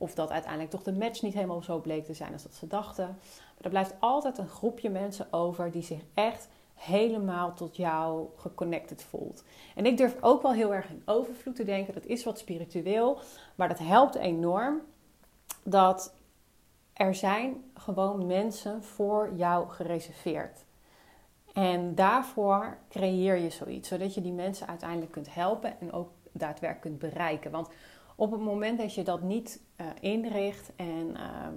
Of 0.00 0.14
dat 0.14 0.30
uiteindelijk 0.30 0.70
toch 0.70 0.82
de 0.82 0.92
match 0.92 1.22
niet 1.22 1.34
helemaal 1.34 1.62
zo 1.62 1.78
bleek 1.78 2.04
te 2.04 2.14
zijn 2.14 2.32
als 2.32 2.42
dat 2.42 2.54
ze 2.54 2.66
dachten. 2.66 3.06
Maar 3.06 3.64
er 3.64 3.70
blijft 3.70 3.94
altijd 3.98 4.38
een 4.38 4.48
groepje 4.48 4.90
mensen 4.90 5.32
over 5.32 5.70
die 5.70 5.82
zich 5.82 6.00
echt 6.14 6.48
helemaal 6.74 7.54
tot 7.54 7.76
jou 7.76 8.28
geconnected 8.36 9.02
voelt. 9.02 9.44
En 9.74 9.86
ik 9.86 9.96
durf 9.96 10.16
ook 10.20 10.42
wel 10.42 10.52
heel 10.52 10.74
erg 10.74 10.88
in 10.88 11.02
overvloed 11.04 11.56
te 11.56 11.64
denken. 11.64 11.94
Dat 11.94 12.06
is 12.06 12.24
wat 12.24 12.38
spiritueel, 12.38 13.18
maar 13.54 13.68
dat 13.68 13.78
helpt 13.78 14.14
enorm. 14.14 14.80
Dat 15.62 16.14
er 16.92 17.14
zijn 17.14 17.64
gewoon 17.74 18.26
mensen 18.26 18.82
voor 18.82 19.32
jou 19.34 19.68
gereserveerd. 19.68 20.64
En 21.52 21.94
daarvoor 21.94 22.76
creëer 22.88 23.36
je 23.36 23.50
zoiets, 23.50 23.88
zodat 23.88 24.14
je 24.14 24.20
die 24.20 24.32
mensen 24.32 24.66
uiteindelijk 24.66 25.12
kunt 25.12 25.34
helpen 25.34 25.80
en 25.80 25.92
ook 25.92 26.10
daadwerkelijk 26.32 26.80
kunt 26.80 27.12
bereiken. 27.12 27.50
Want 27.50 27.68
op 28.20 28.30
het 28.30 28.40
moment 28.40 28.78
dat 28.78 28.94
je 28.94 29.02
dat 29.02 29.22
niet 29.22 29.62
uh, 29.80 29.86
inricht 30.00 30.72
en 30.76 31.16
ehm, 31.16 31.54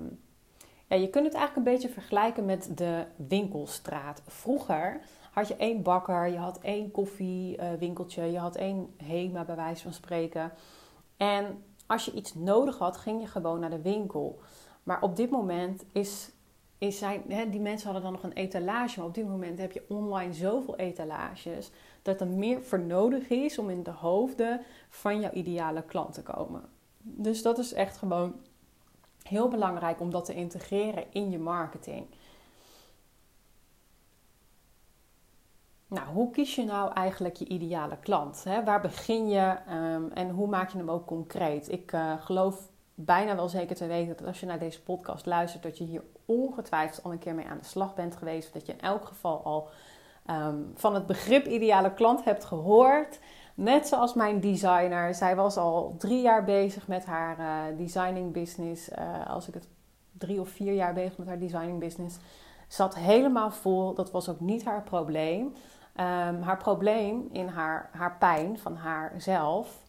ja, 0.87 0.95
je 0.95 1.09
kunt 1.09 1.25
het 1.25 1.33
eigenlijk 1.33 1.55
een 1.55 1.73
beetje 1.73 1.89
vergelijken 1.89 2.45
met 2.45 2.69
de 2.75 3.05
winkelstraat. 3.15 4.21
Vroeger 4.27 5.01
had 5.31 5.47
je 5.47 5.55
één 5.55 5.81
bakker, 5.81 6.27
je 6.27 6.37
had 6.37 6.59
één 6.59 6.91
koffiewinkeltje, 6.91 8.31
je 8.31 8.37
had 8.37 8.55
één 8.55 8.93
HEMA 9.03 9.43
bij 9.43 9.55
wijze 9.55 9.83
van 9.83 9.93
spreken. 9.93 10.51
En 11.17 11.63
als 11.87 12.05
je 12.05 12.11
iets 12.11 12.33
nodig 12.33 12.77
had, 12.77 12.97
ging 12.97 13.21
je 13.21 13.27
gewoon 13.27 13.59
naar 13.59 13.69
de 13.69 13.81
winkel. 13.81 14.39
Maar 14.83 15.01
op 15.01 15.15
dit 15.15 15.29
moment 15.29 15.83
is, 15.91 16.31
is 16.77 16.97
zijn, 16.97 17.23
hè, 17.27 17.49
die 17.49 17.61
mensen 17.61 17.85
hadden 17.85 18.03
dan 18.03 18.11
nog 18.11 18.23
een 18.23 18.37
etalage. 18.37 18.99
Maar 18.99 19.07
op 19.07 19.15
dit 19.15 19.27
moment 19.27 19.59
heb 19.59 19.71
je 19.71 19.85
online 19.87 20.33
zoveel 20.33 20.75
etalages 20.75 21.71
dat 22.03 22.21
er 22.21 22.27
meer 22.27 22.61
voor 22.61 22.79
nodig 22.79 23.29
is 23.29 23.57
om 23.57 23.69
in 23.69 23.83
de 23.83 23.91
hoofden 23.91 24.61
van 24.89 25.19
jouw 25.19 25.31
ideale 25.31 25.83
klant 25.83 26.13
te 26.13 26.23
komen. 26.23 26.61
Dus 26.97 27.41
dat 27.41 27.57
is 27.57 27.73
echt 27.73 27.97
gewoon 27.97 28.35
heel 29.23 29.47
belangrijk 29.47 29.99
om 29.99 30.11
dat 30.11 30.25
te 30.25 30.33
integreren 30.33 31.05
in 31.11 31.31
je 31.31 31.39
marketing. 31.39 32.05
Nou, 35.87 36.07
hoe 36.07 36.31
kies 36.31 36.55
je 36.55 36.63
nou 36.63 36.93
eigenlijk 36.93 37.35
je 37.35 37.47
ideale 37.47 37.97
klant? 37.97 38.43
Hè? 38.43 38.63
Waar 38.63 38.81
begin 38.81 39.27
je 39.27 39.57
um, 39.69 40.11
en 40.11 40.29
hoe 40.29 40.47
maak 40.47 40.69
je 40.69 40.77
hem 40.77 40.89
ook 40.89 41.05
concreet? 41.05 41.71
Ik 41.71 41.91
uh, 41.91 42.13
geloof 42.19 42.69
bijna 42.95 43.35
wel 43.35 43.49
zeker 43.49 43.75
te 43.75 43.87
weten 43.87 44.17
dat 44.17 44.27
als 44.27 44.39
je 44.39 44.45
naar 44.45 44.59
deze 44.59 44.81
podcast 44.81 45.25
luistert, 45.25 45.63
dat 45.63 45.77
je 45.77 45.83
hier 45.83 46.03
ongetwijfeld 46.25 47.03
al 47.03 47.11
een 47.11 47.19
keer 47.19 47.35
mee 47.35 47.45
aan 47.45 47.57
de 47.57 47.65
slag 47.65 47.95
bent 47.95 48.15
geweest. 48.15 48.53
Dat 48.53 48.65
je 48.65 48.71
in 48.71 48.81
elk 48.81 49.05
geval 49.05 49.43
al 49.43 49.69
um, 50.29 50.71
van 50.75 50.93
het 50.93 51.07
begrip 51.07 51.45
ideale 51.45 51.93
klant 51.93 52.23
hebt 52.23 52.45
gehoord. 52.45 53.19
Net 53.55 53.87
zoals 53.87 54.13
mijn 54.13 54.39
designer. 54.39 55.13
Zij 55.13 55.35
was 55.35 55.57
al 55.57 55.95
drie 55.97 56.21
jaar 56.21 56.43
bezig 56.43 56.87
met 56.87 57.05
haar 57.05 57.39
uh, 57.39 57.77
designing 57.77 58.33
business. 58.33 58.89
Uh, 58.89 59.27
als 59.27 59.47
ik 59.47 59.53
het 59.53 59.67
drie 60.17 60.39
of 60.39 60.49
vier 60.49 60.73
jaar 60.73 60.93
bezig 60.93 61.17
met 61.17 61.27
haar 61.27 61.39
designing 61.39 61.79
business. 61.79 62.17
Zat 62.67 62.95
helemaal 62.95 63.51
vol. 63.51 63.93
Dat 63.93 64.11
was 64.11 64.29
ook 64.29 64.39
niet 64.39 64.65
haar 64.65 64.83
probleem. 64.83 65.45
Um, 65.45 66.41
haar 66.41 66.57
probleem 66.57 67.29
in 67.31 67.47
haar, 67.47 67.89
haar 67.91 68.15
pijn 68.17 68.59
van 68.59 68.75
haarzelf 68.75 69.81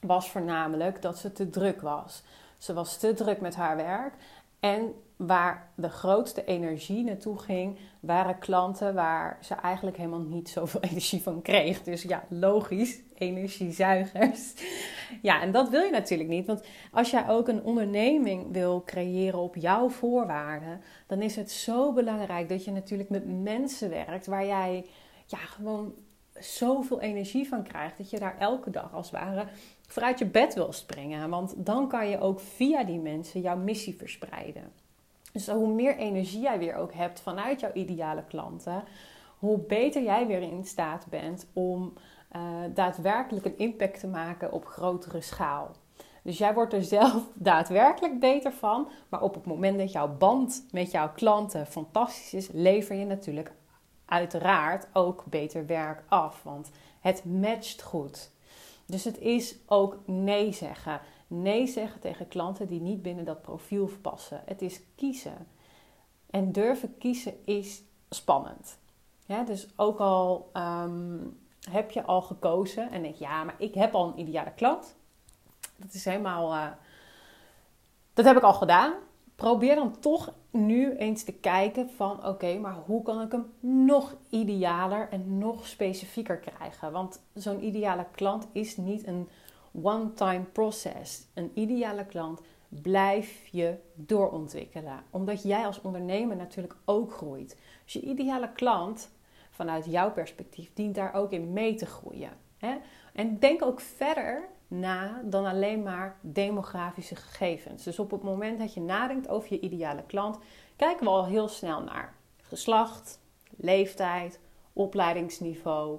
was 0.00 0.30
voornamelijk 0.30 1.02
dat 1.02 1.18
ze 1.18 1.32
te 1.32 1.50
druk 1.50 1.80
was. 1.80 2.22
Ze 2.58 2.72
was 2.72 2.96
te 2.96 3.14
druk 3.14 3.40
met 3.40 3.54
haar 3.54 3.76
werk. 3.76 4.14
En 4.60 4.94
waar 5.16 5.70
de 5.74 5.88
grootste 5.88 6.44
energie 6.44 7.04
naartoe 7.04 7.38
ging, 7.38 7.78
waren 8.00 8.38
klanten 8.38 8.94
waar 8.94 9.38
ze 9.40 9.54
eigenlijk 9.54 9.96
helemaal 9.96 10.20
niet 10.20 10.48
zoveel 10.48 10.80
energie 10.90 11.22
van 11.22 11.42
kreeg. 11.42 11.82
Dus 11.82 12.02
ja, 12.02 12.24
logisch, 12.28 13.00
energiezuigers. 13.14 14.52
Ja, 15.22 15.40
en 15.42 15.52
dat 15.52 15.68
wil 15.68 15.82
je 15.82 15.90
natuurlijk 15.90 16.28
niet. 16.28 16.46
Want 16.46 16.62
als 16.92 17.10
jij 17.10 17.28
ook 17.28 17.48
een 17.48 17.62
onderneming 17.62 18.52
wil 18.52 18.82
creëren 18.84 19.38
op 19.38 19.56
jouw 19.56 19.88
voorwaarden, 19.88 20.80
dan 21.06 21.22
is 21.22 21.36
het 21.36 21.50
zo 21.50 21.92
belangrijk 21.92 22.48
dat 22.48 22.64
je 22.64 22.70
natuurlijk 22.70 23.08
met 23.08 23.42
mensen 23.42 23.90
werkt 23.90 24.26
waar 24.26 24.46
jij 24.46 24.86
ja, 25.26 25.38
gewoon 25.38 25.94
zoveel 26.38 27.00
energie 27.00 27.48
van 27.48 27.62
krijgt. 27.62 27.98
Dat 27.98 28.10
je 28.10 28.18
daar 28.18 28.38
elke 28.38 28.70
dag 28.70 28.94
als 28.94 29.10
het 29.10 29.20
ware 29.20 29.46
vooruit 29.92 30.18
je 30.18 30.26
bed 30.26 30.54
wil 30.54 30.72
springen. 30.72 31.30
Want 31.30 31.54
dan 31.56 31.88
kan 31.88 32.08
je 32.08 32.20
ook 32.20 32.40
via 32.40 32.84
die 32.84 32.98
mensen 32.98 33.40
jouw 33.40 33.56
missie 33.56 33.96
verspreiden. 33.96 34.72
Dus 35.32 35.48
hoe 35.48 35.72
meer 35.72 35.96
energie 35.96 36.40
jij 36.40 36.58
weer 36.58 36.74
ook 36.74 36.92
hebt 36.92 37.20
vanuit 37.20 37.60
jouw 37.60 37.72
ideale 37.72 38.24
klanten, 38.28 38.84
hoe 39.38 39.58
beter 39.58 40.02
jij 40.02 40.26
weer 40.26 40.42
in 40.42 40.64
staat 40.64 41.06
bent 41.08 41.46
om 41.52 41.92
uh, 42.36 42.42
daadwerkelijk 42.74 43.46
een 43.46 43.58
impact 43.58 44.00
te 44.00 44.06
maken 44.06 44.52
op 44.52 44.66
grotere 44.66 45.20
schaal. 45.20 45.70
Dus 46.22 46.38
jij 46.38 46.54
wordt 46.54 46.72
er 46.72 46.84
zelf 46.84 47.28
daadwerkelijk 47.50 48.20
beter 48.20 48.52
van, 48.52 48.88
maar 49.08 49.22
op 49.22 49.34
het 49.34 49.46
moment 49.46 49.78
dat 49.78 49.92
jouw 49.92 50.16
band 50.16 50.66
met 50.70 50.90
jouw 50.90 51.12
klanten 51.12 51.66
fantastisch 51.66 52.34
is, 52.34 52.48
lever 52.52 52.96
je 52.96 53.04
natuurlijk 53.04 53.52
uiteraard 54.04 54.86
ook 54.92 55.24
beter 55.24 55.66
werk 55.66 56.02
af, 56.08 56.42
want 56.42 56.70
het 57.00 57.24
matcht 57.24 57.82
goed. 57.82 58.30
Dus 58.90 59.04
het 59.04 59.18
is 59.18 59.56
ook 59.66 59.98
nee 60.06 60.52
zeggen. 60.52 61.00
Nee 61.26 61.66
zeggen 61.66 62.00
tegen 62.00 62.28
klanten 62.28 62.68
die 62.68 62.80
niet 62.80 63.02
binnen 63.02 63.24
dat 63.24 63.42
profiel 63.42 63.90
passen. 64.00 64.42
Het 64.44 64.62
is 64.62 64.80
kiezen. 64.94 65.46
En 66.30 66.52
durven 66.52 66.98
kiezen 66.98 67.46
is 67.46 67.82
spannend. 68.10 68.78
Ja, 69.26 69.44
dus 69.44 69.68
ook 69.76 69.98
al 69.98 70.50
ehm, 70.52 71.18
heb 71.70 71.90
je 71.90 72.02
al 72.02 72.22
gekozen 72.22 72.90
en 72.90 73.02
denk 73.02 73.14
ja, 73.14 73.44
maar 73.44 73.54
ik 73.58 73.74
heb 73.74 73.94
al 73.94 74.06
een 74.06 74.18
ideale 74.18 74.52
klant. 74.52 74.96
Dat 75.76 75.92
is 75.92 76.04
helemaal. 76.04 76.54
Uh, 76.54 76.66
dat 78.14 78.24
heb 78.24 78.36
ik 78.36 78.42
al 78.42 78.54
gedaan. 78.54 78.92
Probeer 79.40 79.74
dan 79.74 79.98
toch 80.00 80.34
nu 80.50 80.96
eens 80.96 81.22
te 81.24 81.32
kijken 81.32 81.90
van 81.90 82.26
oké, 82.26 82.58
maar 82.58 82.76
hoe 82.86 83.02
kan 83.02 83.20
ik 83.20 83.32
hem 83.32 83.52
nog 83.60 84.16
idealer 84.28 85.08
en 85.10 85.38
nog 85.38 85.66
specifieker 85.66 86.38
krijgen? 86.38 86.92
Want 86.92 87.22
zo'n 87.34 87.64
ideale 87.64 88.06
klant 88.14 88.46
is 88.52 88.76
niet 88.76 89.06
een 89.06 89.28
one-time 89.82 90.44
process. 90.44 91.26
Een 91.34 91.50
ideale 91.54 92.06
klant 92.06 92.40
blijf 92.68 93.46
je 93.46 93.76
doorontwikkelen, 93.94 95.02
omdat 95.10 95.42
jij 95.42 95.66
als 95.66 95.80
ondernemer 95.80 96.36
natuurlijk 96.36 96.76
ook 96.84 97.12
groeit. 97.12 97.56
Dus 97.84 97.92
je 97.92 98.00
ideale 98.00 98.52
klant 98.52 99.10
vanuit 99.50 99.84
jouw 99.84 100.12
perspectief 100.12 100.70
dient 100.74 100.94
daar 100.94 101.14
ook 101.14 101.32
in 101.32 101.52
mee 101.52 101.74
te 101.74 101.86
groeien. 101.86 102.32
Hè? 102.58 102.76
En 103.12 103.38
denk 103.38 103.64
ook 103.64 103.80
verder 103.80 104.48
na 104.70 105.20
dan 105.24 105.46
alleen 105.46 105.82
maar 105.82 106.18
demografische 106.20 107.16
gegevens. 107.16 107.82
Dus 107.82 107.98
op 107.98 108.10
het 108.10 108.22
moment 108.22 108.58
dat 108.58 108.74
je 108.74 108.80
nadenkt 108.80 109.28
over 109.28 109.52
je 109.52 109.60
ideale 109.60 110.02
klant, 110.06 110.38
kijken 110.76 111.04
we 111.04 111.10
al 111.10 111.26
heel 111.26 111.48
snel 111.48 111.82
naar 111.82 112.14
geslacht, 112.42 113.20
leeftijd, 113.56 114.40
opleidingsniveau. 114.72 115.98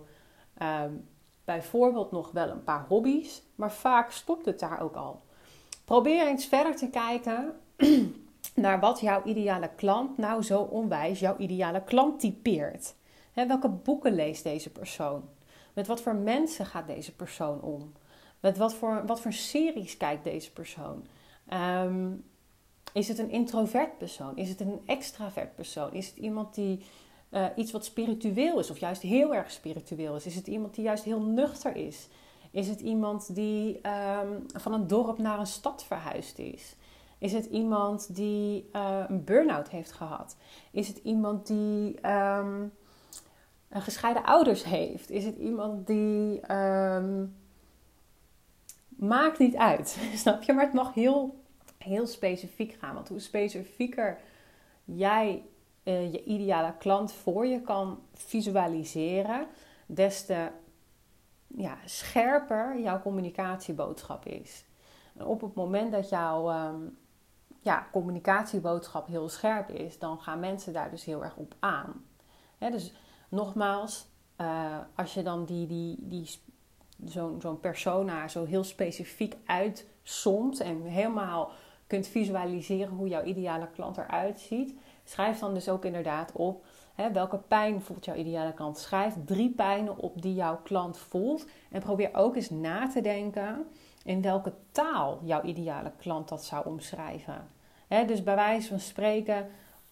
Ehm, 0.58 0.92
bijvoorbeeld 1.46 2.12
nog 2.12 2.32
wel 2.32 2.50
een 2.50 2.64
paar 2.64 2.86
hobby's, 2.88 3.44
maar 3.56 3.72
vaak 3.72 4.12
stopt 4.12 4.46
het 4.46 4.60
daar 4.60 4.82
ook 4.82 4.96
al. 4.96 5.22
Probeer 5.86 6.28
eens 6.28 6.46
verder 6.46 6.76
te 6.76 6.90
kijken 6.90 7.60
naar 8.56 8.80
wat 8.80 9.00
jouw 9.00 9.24
ideale 9.24 9.70
klant 9.76 10.18
nou 10.18 10.44
zo 10.44 10.62
onwijs 10.62 11.20
jouw 11.20 11.38
ideale 11.38 11.84
klant 11.84 12.20
typeert. 12.20 12.96
welke 13.34 13.70
boeken 13.70 14.14
leest 14.16 14.44
deze 14.44 14.70
persoon? 14.70 15.30
Met 15.74 15.88
wat 15.88 16.02
voor 16.02 16.16
mensen 16.16 16.66
gaat 16.66 16.88
deze 16.88 17.16
persoon 17.16 17.62
om? 17.62 17.92
Met 18.42 18.58
wat 18.58 18.74
voor, 18.74 19.06
wat 19.06 19.22
voor 19.22 19.34
series 19.34 19.98
kijkt 19.98 20.24
deze 20.24 20.52
persoon? 20.52 21.06
Um, 21.54 22.24
is 22.94 23.08
het 23.08 23.18
een 23.18 23.30
introvert 23.30 23.98
persoon? 23.98 24.38
Is 24.38 24.50
het 24.50 24.60
een 24.60 24.82
extravert 24.86 25.56
persoon? 25.56 25.94
Is 25.94 26.08
het 26.08 26.18
iemand 26.18 26.56
die 26.56 26.86
uh, 27.30 27.46
iets 27.56 27.72
wat 27.72 27.86
spiritueel 27.86 28.60
is 28.60 28.70
of 28.70 28.78
juist 28.78 29.02
heel 29.02 29.36
erg 29.36 29.52
spiritueel 29.52 30.16
is? 30.16 30.26
Is 30.26 30.36
het 30.36 30.48
iemand 30.48 30.76
die 30.76 30.84
juist 30.84 31.04
heel 31.04 31.22
nuchter 31.22 31.76
is? 31.76 32.08
Is 32.52 32.68
het 32.68 32.80
iemand 32.80 33.36
die 33.36 33.80
um, 33.88 34.46
van 34.54 34.74
een 34.74 34.88
dorp 34.88 35.18
naar 35.18 35.40
een 35.40 35.48
stad 35.48 35.84
verhuisd 35.84 36.40
is? 36.40 36.76
Is 37.18 37.34
het 37.34 37.46
iemand 37.46 38.16
die 38.16 38.70
uh, 38.74 39.04
een 39.08 39.24
burn-out 39.24 39.70
heeft 39.70 39.92
gehad? 39.92 40.36
Is 40.72 40.88
het 40.88 40.98
iemand 40.98 41.48
die 41.48 42.08
een 42.08 42.72
gescheiden 43.70 44.24
ouders 44.24 44.64
heeft? 44.64 45.10
Is 45.10 45.26
het 45.26 45.38
iemand 45.38 45.88
die. 45.88 46.40
Maakt 49.02 49.40
niet 49.40 49.56
uit, 49.56 49.98
snap 50.16 50.44
je? 50.44 50.54
Maar 50.54 50.66
het 50.66 50.74
mag 50.74 50.94
heel, 50.94 51.44
heel 51.78 52.08
specifiek 52.08 52.78
gaan. 52.80 52.94
Want 52.94 53.10
hoe 53.10 53.20
specifieker 53.20 54.18
jij 54.84 55.44
uh, 55.84 56.12
je 56.12 56.24
ideale 56.24 56.74
klant 56.78 57.14
voor 57.14 57.46
je 57.46 57.62
kan 57.62 58.00
visualiseren, 58.14 59.48
des 59.86 60.26
te 60.26 60.48
ja, 61.48 61.78
scherper 61.86 62.80
jouw 62.80 63.02
communicatieboodschap 63.02 64.26
is. 64.26 64.66
En 65.18 65.26
op 65.26 65.42
het 65.42 65.54
moment 65.54 65.92
dat 65.92 66.10
jouw 66.10 66.68
um, 66.68 66.98
ja, 67.60 67.88
communicatieboodschap 67.92 69.08
heel 69.08 69.30
scherp 69.30 69.70
is, 69.70 70.00
dan 70.00 70.20
gaan 70.20 70.40
mensen 70.40 70.74
daar 70.74 70.90
dus 70.90 71.06
heel 71.06 71.24
erg 71.24 71.36
op 71.36 71.56
aan. 71.60 72.06
dus 72.58 72.94
nogmaals, 73.30 74.08
uh, 74.38 74.78
als 74.96 75.14
je 75.14 75.24
dan 75.24 75.46
die, 75.46 75.68
die, 75.68 75.98
die, 76.00 76.30
zo'n 77.40 77.60
persona 77.62 78.28
zo 78.28 78.46
heel 78.46 78.64
specifiek 78.64 79.36
uitsomt 79.46 80.60
en 80.60 80.82
helemaal 80.82 81.52
kunt 81.88 82.08
visualiseren 82.08 82.96
hoe 82.96 83.08
jouw 83.08 83.24
ideale 83.24 83.68
klant 83.74 83.98
eruit 83.98 84.40
ziet, 84.40 84.76
schrijf 85.04 85.40
dan 85.40 85.54
dus 85.54 85.70
ook 85.70 85.86
inderdaad 85.86 86.32
op 86.32 86.66
hè, 86.96 87.12
welke 87.12 87.38
pijn 87.38 87.82
voelt 87.82 88.06
jouw 88.06 88.16
ideale 88.16 88.54
klant. 88.54 88.78
Schrijf 88.78 89.14
drie 89.26 89.50
pijnen 89.50 89.98
op 89.98 90.22
die 90.22 90.34
jouw 90.34 90.60
klant 90.64 90.98
voelt 90.98 91.46
en 91.72 91.82
probeer 91.82 92.10
ook 92.14 92.36
eens 92.36 92.50
na 92.50 92.88
te 92.88 93.02
denken 93.02 93.66
in 94.04 94.22
welke 94.22 94.54
taal 94.72 95.20
jouw 95.24 95.42
ideale 95.44 95.92
klant 95.98 96.30
dat 96.30 96.44
zou 96.44 96.66
omschrijven. 96.66 97.48
dus 97.88 98.24
bij 98.24 98.36
wijze 98.36 98.68
van 98.68 98.80
spreken, 98.80 99.50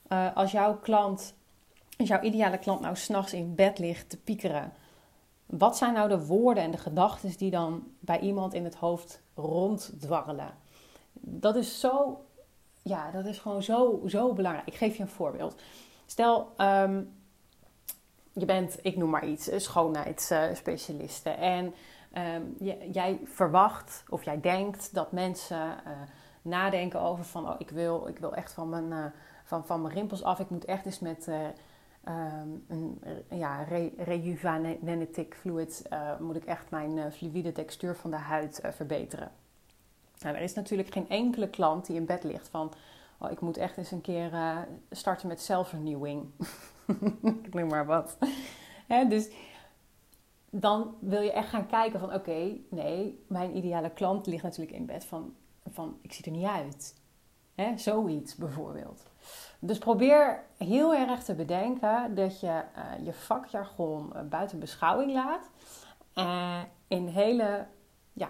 uh, 0.09 0.35
als 0.35 0.51
jouw 0.51 0.77
klant, 0.77 1.35
als 1.97 2.07
jouw 2.07 2.21
ideale 2.21 2.57
klant 2.57 2.79
nou 2.79 2.95
s'nachts 2.95 3.33
in 3.33 3.55
bed 3.55 3.79
ligt 3.79 4.09
te 4.09 4.17
piekeren, 4.17 4.73
wat 5.49 5.77
zijn 5.77 5.93
nou 5.93 6.09
de 6.09 6.25
woorden 6.25 6.63
en 6.63 6.71
de 6.71 6.77
gedachten 6.77 7.37
die 7.37 7.51
dan 7.51 7.83
bij 7.99 8.19
iemand 8.19 8.53
in 8.53 8.63
het 8.63 8.75
hoofd 8.75 9.21
ronddwarrelen? 9.35 10.53
Dat 11.13 11.55
is 11.55 11.79
zo, 11.79 12.21
ja, 12.81 13.11
dat 13.11 13.25
is 13.25 13.37
gewoon 13.37 13.63
zo, 13.63 14.01
zo 14.07 14.33
belangrijk. 14.33 14.67
Ik 14.67 14.75
geef 14.75 14.95
je 14.95 15.03
een 15.03 15.09
voorbeeld. 15.09 15.61
Stel, 16.05 16.47
um, 16.57 17.13
je 18.33 18.45
bent, 18.45 18.77
ik 18.81 18.97
noem 18.97 19.09
maar 19.09 19.27
iets, 19.27 19.49
schoonheidsspecialiste. 19.55 21.29
En 21.29 21.73
um, 22.17 22.55
jij 22.91 23.19
verwacht 23.23 24.03
of 24.09 24.23
jij 24.23 24.39
denkt 24.39 24.93
dat 24.93 25.11
mensen 25.11 25.67
uh, 25.87 25.91
nadenken 26.41 27.01
over 27.01 27.23
van, 27.23 27.49
oh, 27.49 27.55
ik 27.57 27.69
wil, 27.69 28.07
ik 28.07 28.19
wil 28.19 28.33
echt 28.33 28.53
van 28.53 28.69
mijn, 28.69 28.91
uh, 28.91 29.05
van, 29.43 29.65
van 29.65 29.81
mijn 29.81 29.93
rimpels 29.93 30.23
af. 30.23 30.39
Ik 30.39 30.49
moet 30.49 30.65
echt 30.65 30.85
eens 30.85 30.99
met 30.99 31.27
uh, 31.27 31.35
um, 32.09 32.63
een 32.67 33.01
ja, 33.29 33.63
re, 33.63 33.91
fluid, 35.35 35.83
moet 36.19 36.35
ik 36.35 36.45
echt 36.45 36.69
mijn 36.69 37.11
fluïde 37.11 37.51
textuur 37.51 37.95
van 37.95 38.11
de 38.11 38.17
huid 38.17 38.61
verbeteren. 38.71 39.31
Nou, 40.19 40.35
er 40.35 40.41
is 40.41 40.53
natuurlijk 40.53 40.93
geen 40.93 41.09
enkele 41.09 41.49
klant 41.49 41.85
die 41.85 41.95
in 41.95 42.05
bed 42.05 42.23
ligt 42.23 42.47
van, 42.49 42.73
oh, 43.17 43.31
ik 43.31 43.39
moet 43.39 43.57
echt 43.57 43.77
eens 43.77 43.91
een 43.91 44.01
keer 44.01 44.31
starten 44.91 45.27
met 45.27 45.41
zelfvernieuwing. 45.41 46.29
ik 47.43 47.53
noem 47.53 47.69
maar 47.69 47.85
wat. 47.85 48.17
dus 49.09 49.29
dan 50.49 50.95
wil 50.99 51.21
je 51.21 51.31
echt 51.31 51.49
gaan 51.49 51.67
kijken 51.67 51.99
van 51.99 52.13
oké, 52.13 52.57
nee, 52.69 53.23
mijn 53.27 53.57
ideale 53.57 53.89
klant 53.89 54.25
ligt 54.25 54.43
natuurlijk 54.43 54.77
in 54.77 54.85
bed 54.85 55.05
van, 55.05 55.35
van 55.71 55.97
ik 56.01 56.13
zie 56.13 56.25
er 56.25 56.31
niet 56.31 56.45
uit. 56.45 56.95
Hè, 57.55 57.77
zoiets 57.77 58.35
bijvoorbeeld. 58.35 59.03
Dus 59.59 59.77
probeer 59.77 60.43
heel 60.57 60.95
erg 60.95 61.23
te 61.23 61.35
bedenken 61.35 62.15
dat 62.15 62.39
je 62.39 62.47
uh, 62.47 63.05
je 63.05 63.13
vakjargon 63.13 64.11
uh, 64.15 64.21
buiten 64.21 64.59
beschouwing 64.59 65.13
laat. 65.13 65.49
Uh, 66.15 66.61
in 66.87 67.07
hele 67.07 67.65
ja, 68.13 68.29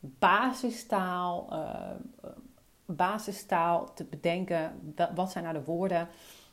basistaal, 0.00 1.52
basistaal 2.84 3.94
te 3.94 4.04
bedenken. 4.04 4.94
wat 5.14 5.30
zijn 5.30 5.44
nou 5.44 5.56
de 5.56 5.64
woorden 5.64 6.08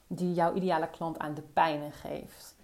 die 0.07 0.33
jouw 0.33 0.53
ideale 0.53 0.89
klant 0.89 1.19
aan 1.19 1.33
de 1.33 1.41
pijnen 1.41 1.91
geeft. 1.91 2.55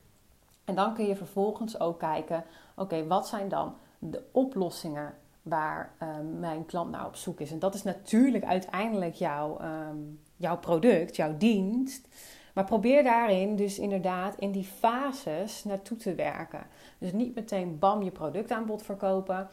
En 0.65 0.75
dan 0.75 0.93
kun 0.93 1.05
je 1.05 1.15
vervolgens 1.15 1.79
ook 1.79 1.99
kijken, 1.99 2.43
oké, 2.75 3.07
wat 3.07 3.27
zijn 3.27 3.49
dan 3.49 3.75
de 3.99 4.23
oplossingen 4.31 5.13
waar 5.49 5.93
um, 6.03 6.39
mijn 6.39 6.65
klant 6.65 6.91
naar 6.91 7.05
op 7.05 7.15
zoek 7.15 7.39
is? 7.39 7.51
En 7.51 7.59
dat 7.59 7.73
is 7.73 7.83
natuurlijk 7.83 8.43
uiteindelijk 8.43 9.15
jouw, 9.15 9.61
um, 9.61 10.19
jouw 10.35 10.57
product, 10.57 11.15
jouw 11.15 11.37
dienst. 11.37 12.07
Maar 12.53 12.65
probeer 12.65 13.03
daarin 13.03 13.55
dus 13.55 13.79
inderdaad 13.79 14.35
in 14.37 14.51
die 14.51 14.63
fases 14.63 15.63
naartoe 15.63 15.97
te 15.97 16.15
werken. 16.15 16.67
Dus 16.97 17.11
niet 17.11 17.35
meteen 17.35 17.79
bam 17.79 18.01
je 18.01 18.11
productaanbod 18.11 18.83
verkopen, 18.83 19.47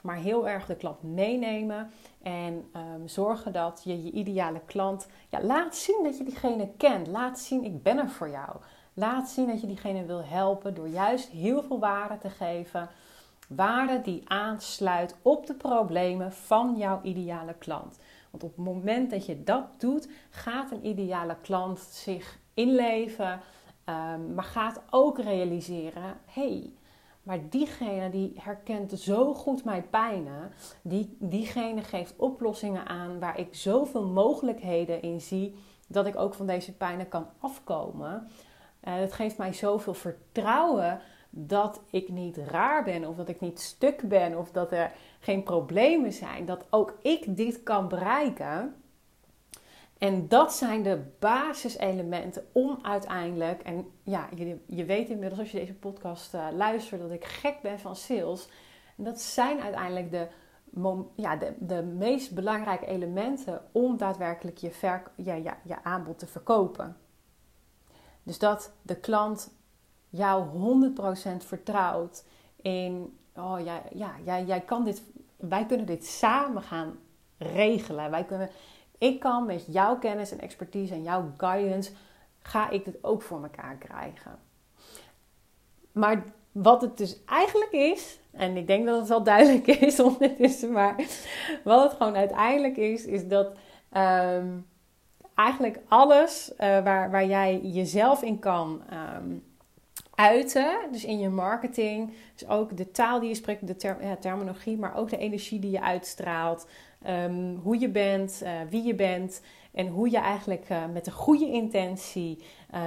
maar 0.00 0.16
heel 0.16 0.48
erg 0.48 0.66
de 0.66 0.76
klant 0.76 1.02
meenemen 1.02 1.90
en 2.22 2.64
um, 2.94 3.08
zorgen 3.08 3.52
dat 3.52 3.80
je 3.84 4.04
je 4.04 4.10
ideale 4.10 4.60
klant, 4.66 5.06
ja, 5.28 5.42
laat 5.42 5.76
zien 5.76 6.00
dat 6.02 6.18
je 6.18 6.24
diegene 6.24 6.68
kent. 6.76 7.06
Laat 7.06 7.38
zien, 7.38 7.64
ik 7.64 7.82
ben 7.82 7.98
er 7.98 8.10
voor 8.10 8.28
jou. 8.28 8.56
Laat 8.94 9.28
zien 9.28 9.46
dat 9.46 9.60
je 9.60 9.66
diegene 9.66 10.04
wil 10.04 10.24
helpen 10.24 10.74
door 10.74 10.88
juist 10.88 11.28
heel 11.28 11.62
veel 11.62 11.78
waarde 11.78 12.18
te 12.18 12.30
geven. 12.30 12.88
Waarde 13.46 14.00
die 14.00 14.22
aansluit 14.24 15.16
op 15.22 15.46
de 15.46 15.54
problemen 15.54 16.32
van 16.32 16.74
jouw 16.76 17.00
ideale 17.02 17.54
klant. 17.54 17.98
Want 18.30 18.42
op 18.42 18.56
het 18.56 18.64
moment 18.64 19.10
dat 19.10 19.26
je 19.26 19.42
dat 19.42 19.64
doet, 19.78 20.08
gaat 20.30 20.70
een 20.70 20.86
ideale 20.86 21.36
klant 21.42 21.78
zich 21.78 22.38
inleven, 22.54 23.40
um, 23.84 24.34
maar 24.34 24.44
gaat 24.44 24.82
ook 24.90 25.18
realiseren: 25.18 26.18
hey, 26.24 26.72
maar 27.22 27.48
diegene 27.48 28.10
die 28.10 28.32
herkent 28.36 29.00
zo 29.00 29.34
goed 29.34 29.64
mijn 29.64 29.90
pijnen, 29.90 30.52
die, 30.82 31.16
diegene 31.18 31.82
geeft 31.82 32.14
oplossingen 32.16 32.86
aan 32.86 33.18
waar 33.18 33.38
ik 33.38 33.54
zoveel 33.54 34.06
mogelijkheden 34.06 35.02
in 35.02 35.20
zie 35.20 35.56
dat 35.88 36.06
ik 36.06 36.16
ook 36.16 36.34
van 36.34 36.46
deze 36.46 36.72
pijnen 36.72 37.08
kan 37.08 37.26
afkomen. 37.38 38.28
Uh, 38.84 38.94
het 38.94 39.12
geeft 39.12 39.38
mij 39.38 39.52
zoveel 39.52 39.94
vertrouwen 39.94 41.00
dat 41.38 41.80
ik 41.90 42.08
niet 42.08 42.36
raar 42.36 42.84
ben 42.84 43.08
of 43.08 43.16
dat 43.16 43.28
ik 43.28 43.40
niet 43.40 43.60
stuk 43.60 44.08
ben 44.08 44.38
of 44.38 44.50
dat 44.50 44.72
er 44.72 44.92
geen 45.20 45.42
problemen 45.42 46.12
zijn. 46.12 46.44
Dat 46.44 46.64
ook 46.70 46.98
ik 47.02 47.36
dit 47.36 47.62
kan 47.62 47.88
bereiken. 47.88 48.74
En 49.98 50.28
dat 50.28 50.54
zijn 50.54 50.82
de 50.82 51.02
basiselementen 51.18 52.46
om 52.52 52.78
uiteindelijk, 52.82 53.62
en 53.62 53.90
ja, 54.02 54.28
je, 54.34 54.58
je 54.66 54.84
weet 54.84 55.08
inmiddels 55.08 55.40
als 55.40 55.50
je 55.50 55.58
deze 55.58 55.74
podcast 55.74 56.34
uh, 56.34 56.46
luistert 56.52 57.00
dat 57.00 57.10
ik 57.10 57.24
gek 57.24 57.60
ben 57.62 57.78
van 57.78 57.96
sales. 57.96 58.48
En 58.96 59.04
dat 59.04 59.20
zijn 59.20 59.60
uiteindelijk 59.60 60.10
de, 60.10 60.28
ja, 61.14 61.36
de, 61.36 61.52
de 61.58 61.82
meest 61.82 62.34
belangrijke 62.34 62.86
elementen 62.86 63.62
om 63.72 63.96
daadwerkelijk 63.96 64.58
je, 64.58 64.70
ja, 65.16 65.34
ja, 65.34 65.58
je 65.64 65.82
aanbod 65.82 66.18
te 66.18 66.26
verkopen. 66.26 66.96
Dus 68.22 68.38
dat 68.38 68.72
de 68.82 68.96
klant 68.96 69.55
jou 70.08 70.46
100% 70.94 71.36
vertrouwt 71.36 72.24
in, 72.62 73.18
oh 73.34 73.56
ja, 73.64 73.82
ja 73.94 74.14
jij, 74.24 74.44
jij 74.44 74.60
kan 74.60 74.84
dit, 74.84 75.02
wij 75.36 75.66
kunnen 75.66 75.86
dit 75.86 76.06
samen 76.06 76.62
gaan 76.62 76.98
regelen. 77.38 78.10
Wij 78.10 78.24
kunnen, 78.24 78.50
ik 78.98 79.20
kan 79.20 79.46
met 79.46 79.64
jouw 79.68 79.98
kennis 79.98 80.30
en 80.30 80.40
expertise 80.40 80.94
en 80.94 81.02
jouw 81.02 81.32
guidance, 81.36 81.92
ga 82.38 82.70
ik 82.70 82.84
dit 82.84 83.04
ook 83.04 83.22
voor 83.22 83.42
elkaar 83.42 83.76
krijgen. 83.76 84.38
Maar 85.92 86.24
wat 86.52 86.80
het 86.80 86.96
dus 86.96 87.24
eigenlijk 87.24 87.72
is, 87.72 88.18
en 88.30 88.56
ik 88.56 88.66
denk 88.66 88.86
dat 88.86 88.98
het 88.98 89.08
wel 89.08 89.22
duidelijk 89.22 89.66
is 89.88 90.00
ondertussen, 90.00 90.72
maar 90.72 90.96
wat 91.64 91.82
het 91.82 91.92
gewoon 91.92 92.16
uiteindelijk 92.16 92.76
is, 92.76 93.04
is 93.04 93.28
dat 93.28 93.46
um, 93.96 94.66
eigenlijk 95.34 95.78
alles 95.88 96.50
uh, 96.50 96.58
waar, 96.58 97.10
waar 97.10 97.26
jij 97.26 97.60
jezelf 97.60 98.22
in 98.22 98.38
kan 98.38 98.82
um, 98.92 99.44
uiten, 100.16 100.78
dus 100.92 101.04
in 101.04 101.18
je 101.18 101.28
marketing, 101.28 102.12
dus 102.34 102.48
ook 102.48 102.76
de 102.76 102.90
taal 102.90 103.20
die 103.20 103.28
je 103.28 103.34
spreekt, 103.34 103.80
de 103.80 103.96
ja, 104.00 104.16
terminologie, 104.16 104.78
maar 104.78 104.96
ook 104.96 105.10
de 105.10 105.16
energie 105.16 105.58
die 105.58 105.70
je 105.70 105.82
uitstraalt, 105.82 106.66
um, 107.08 107.56
hoe 107.62 107.78
je 107.78 107.88
bent, 107.88 108.40
uh, 108.42 108.50
wie 108.70 108.82
je 108.82 108.94
bent 108.94 109.42
en 109.72 109.86
hoe 109.86 110.10
je 110.10 110.18
eigenlijk 110.18 110.70
uh, 110.70 110.84
met 110.92 111.06
een 111.06 111.12
goede 111.12 111.50
intentie 111.50 112.44
uh, 112.74 112.80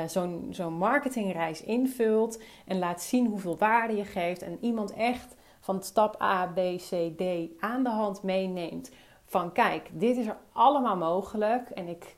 zo'n 0.49 0.73
marketingreis 0.73 1.63
invult 1.63 2.41
en 2.65 2.79
laat 2.79 3.01
zien 3.01 3.27
hoeveel 3.27 3.57
waarde 3.57 3.95
je 3.95 4.05
geeft 4.05 4.41
en 4.41 4.57
iemand 4.61 4.93
echt 4.93 5.35
van 5.59 5.83
stap 5.83 6.21
A, 6.21 6.45
B, 6.45 6.59
C, 6.77 7.17
D 7.17 7.23
aan 7.59 7.83
de 7.83 7.89
hand 7.89 8.23
meeneemt 8.23 8.91
van 9.25 9.51
kijk, 9.51 9.89
dit 9.93 10.17
is 10.17 10.27
er 10.27 10.37
allemaal 10.51 10.97
mogelijk 10.97 11.69
en 11.69 11.87
ik 11.87 12.15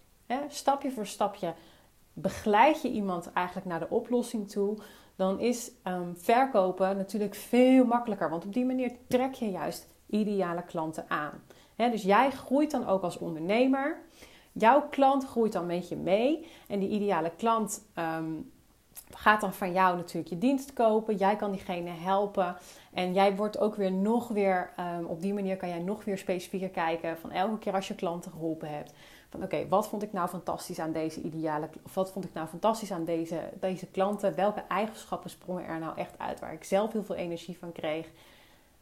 stapje 0.48 0.92
voor 0.92 1.06
stapje 1.06 1.54
begeleid 2.14 2.82
je 2.82 2.92
iemand 2.92 3.32
eigenlijk 3.34 3.68
naar 3.68 3.80
de 3.80 3.90
oplossing 3.90 4.50
toe, 4.50 4.78
dan 5.16 5.40
is 5.40 5.72
um, 5.88 6.18
verkopen 6.18 6.98
natuurlijk 6.98 7.36
veel 7.36 7.86
makkelijker. 7.86 8.30
Want 8.30 8.46
op 8.46 8.54
die 8.54 8.66
manier 8.66 8.92
trek 9.08 9.34
je 9.34 9.52
juist 9.52 9.88
ideale 10.10 10.64
klanten 10.64 11.06
aan. 11.08 11.44
dus 11.76 12.04
jij 12.04 12.32
groeit 12.32 12.72
dan 12.72 12.88
ook 12.88 13.04
als 13.04 13.18
ondernemer. 13.18 13.98
Jouw 14.52 14.88
klant 14.90 15.26
groeit 15.26 15.52
dan 15.52 15.66
met 15.66 15.90
je 15.90 15.96
mee. 15.96 16.48
En 16.68 16.80
die 16.80 16.90
ideale 16.90 17.32
klant 17.38 17.86
ehm, 17.94 18.34
gaat 19.10 19.42
dan 19.42 19.54
van 19.54 19.72
jou 19.72 19.96
natuurlijk 19.96 20.30
je 20.30 20.38
dienst 20.38 20.74
kopen. 20.74 21.16
Jij 21.16 21.36
kan 21.36 21.52
diegene 21.52 21.90
helpen. 21.90 22.56
En 22.94 23.14
jij 23.14 23.36
wordt 23.36 23.60
ook 23.60 23.76
weer 23.76 23.92
nog 23.92 24.28
weer, 24.28 24.74
um, 25.00 25.06
op 25.06 25.22
die 25.22 25.34
manier 25.34 25.58
kan 25.58 25.70
jij 25.70 25.80
nog 25.80 26.04
weer 26.04 26.18
specifieker 26.18 26.70
kijken 26.70 27.18
van 27.18 27.32
elke 27.32 27.58
keer 27.58 27.74
als 27.74 27.88
je 27.88 27.96
klanten 27.96 28.32
geholpen 28.32 28.70
hebt. 28.70 28.94
Van 29.32 29.44
oké, 29.44 29.68
wat 29.68 29.88
vond 29.88 30.04
ik 30.04 30.14
nou 30.14 30.28
fantastisch 30.28 30.80
aan 30.80 30.92
deze 30.92 31.22
ideale, 31.22 31.70
of 31.84 31.94
wat 31.94 32.12
vond 32.12 32.26
ik 32.26 32.34
nou 32.34 32.48
fantastisch 32.48 32.92
aan 32.92 33.06
deze, 33.06 33.50
deze 33.60 33.88
klanten? 33.88 34.36
Welke 34.36 34.64
eigenschappen 34.68 35.30
sprongen 35.30 35.66
er 35.66 35.80
nou 35.80 35.98
echt 35.98 36.20
uit 36.20 36.40
waar 36.40 36.54
ik 36.54 36.64
zelf 36.64 36.92
heel 36.92 37.04
veel 37.04 37.16
energie 37.16 37.58
van 37.58 37.72
kreeg? 37.72 38.08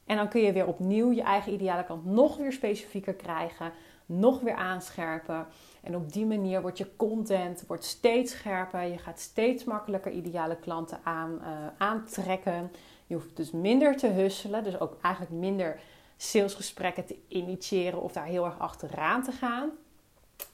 En 0.06 0.16
dan 0.16 0.30
kun 0.30 0.42
je 0.42 0.54
weer 0.54 0.68
opnieuw 0.68 1.12
je 1.12 1.22
eigen 1.22 1.54
ideale 1.54 1.84
klant 1.84 2.06
nog 2.06 2.38
weer 2.38 2.52
specifieker 2.52 3.14
krijgen, 3.14 3.72
nog 4.06 4.40
weer 4.40 4.56
aanscherpen. 4.56 5.48
En 5.82 5.96
op 5.96 6.14
die 6.14 6.26
manier 6.26 6.62
wordt 6.62 6.78
je 6.78 6.96
content 6.96 7.64
wordt 7.68 7.84
steeds 7.84 8.32
scherper. 8.32 8.84
Je 8.84 8.98
gaat 8.98 9.20
steeds 9.20 9.64
makkelijker 9.64 10.12
ideale 10.12 10.56
klanten 10.56 11.00
aan, 11.04 11.40
uh, 11.42 11.48
aantrekken. 11.78 12.72
Je 13.08 13.14
hoeft 13.16 13.36
dus 13.36 13.52
minder 13.52 13.98
te 13.98 14.08
husselen, 14.08 14.64
dus 14.64 14.80
ook 14.80 14.98
eigenlijk 15.02 15.34
minder 15.34 15.80
salesgesprekken 16.18 17.06
te 17.06 17.18
initiëren 17.28 18.02
of 18.02 18.12
daar 18.12 18.26
heel 18.26 18.46
erg 18.46 18.60
achteraan 18.60 19.24
te 19.24 19.32
gaan. 19.32 19.70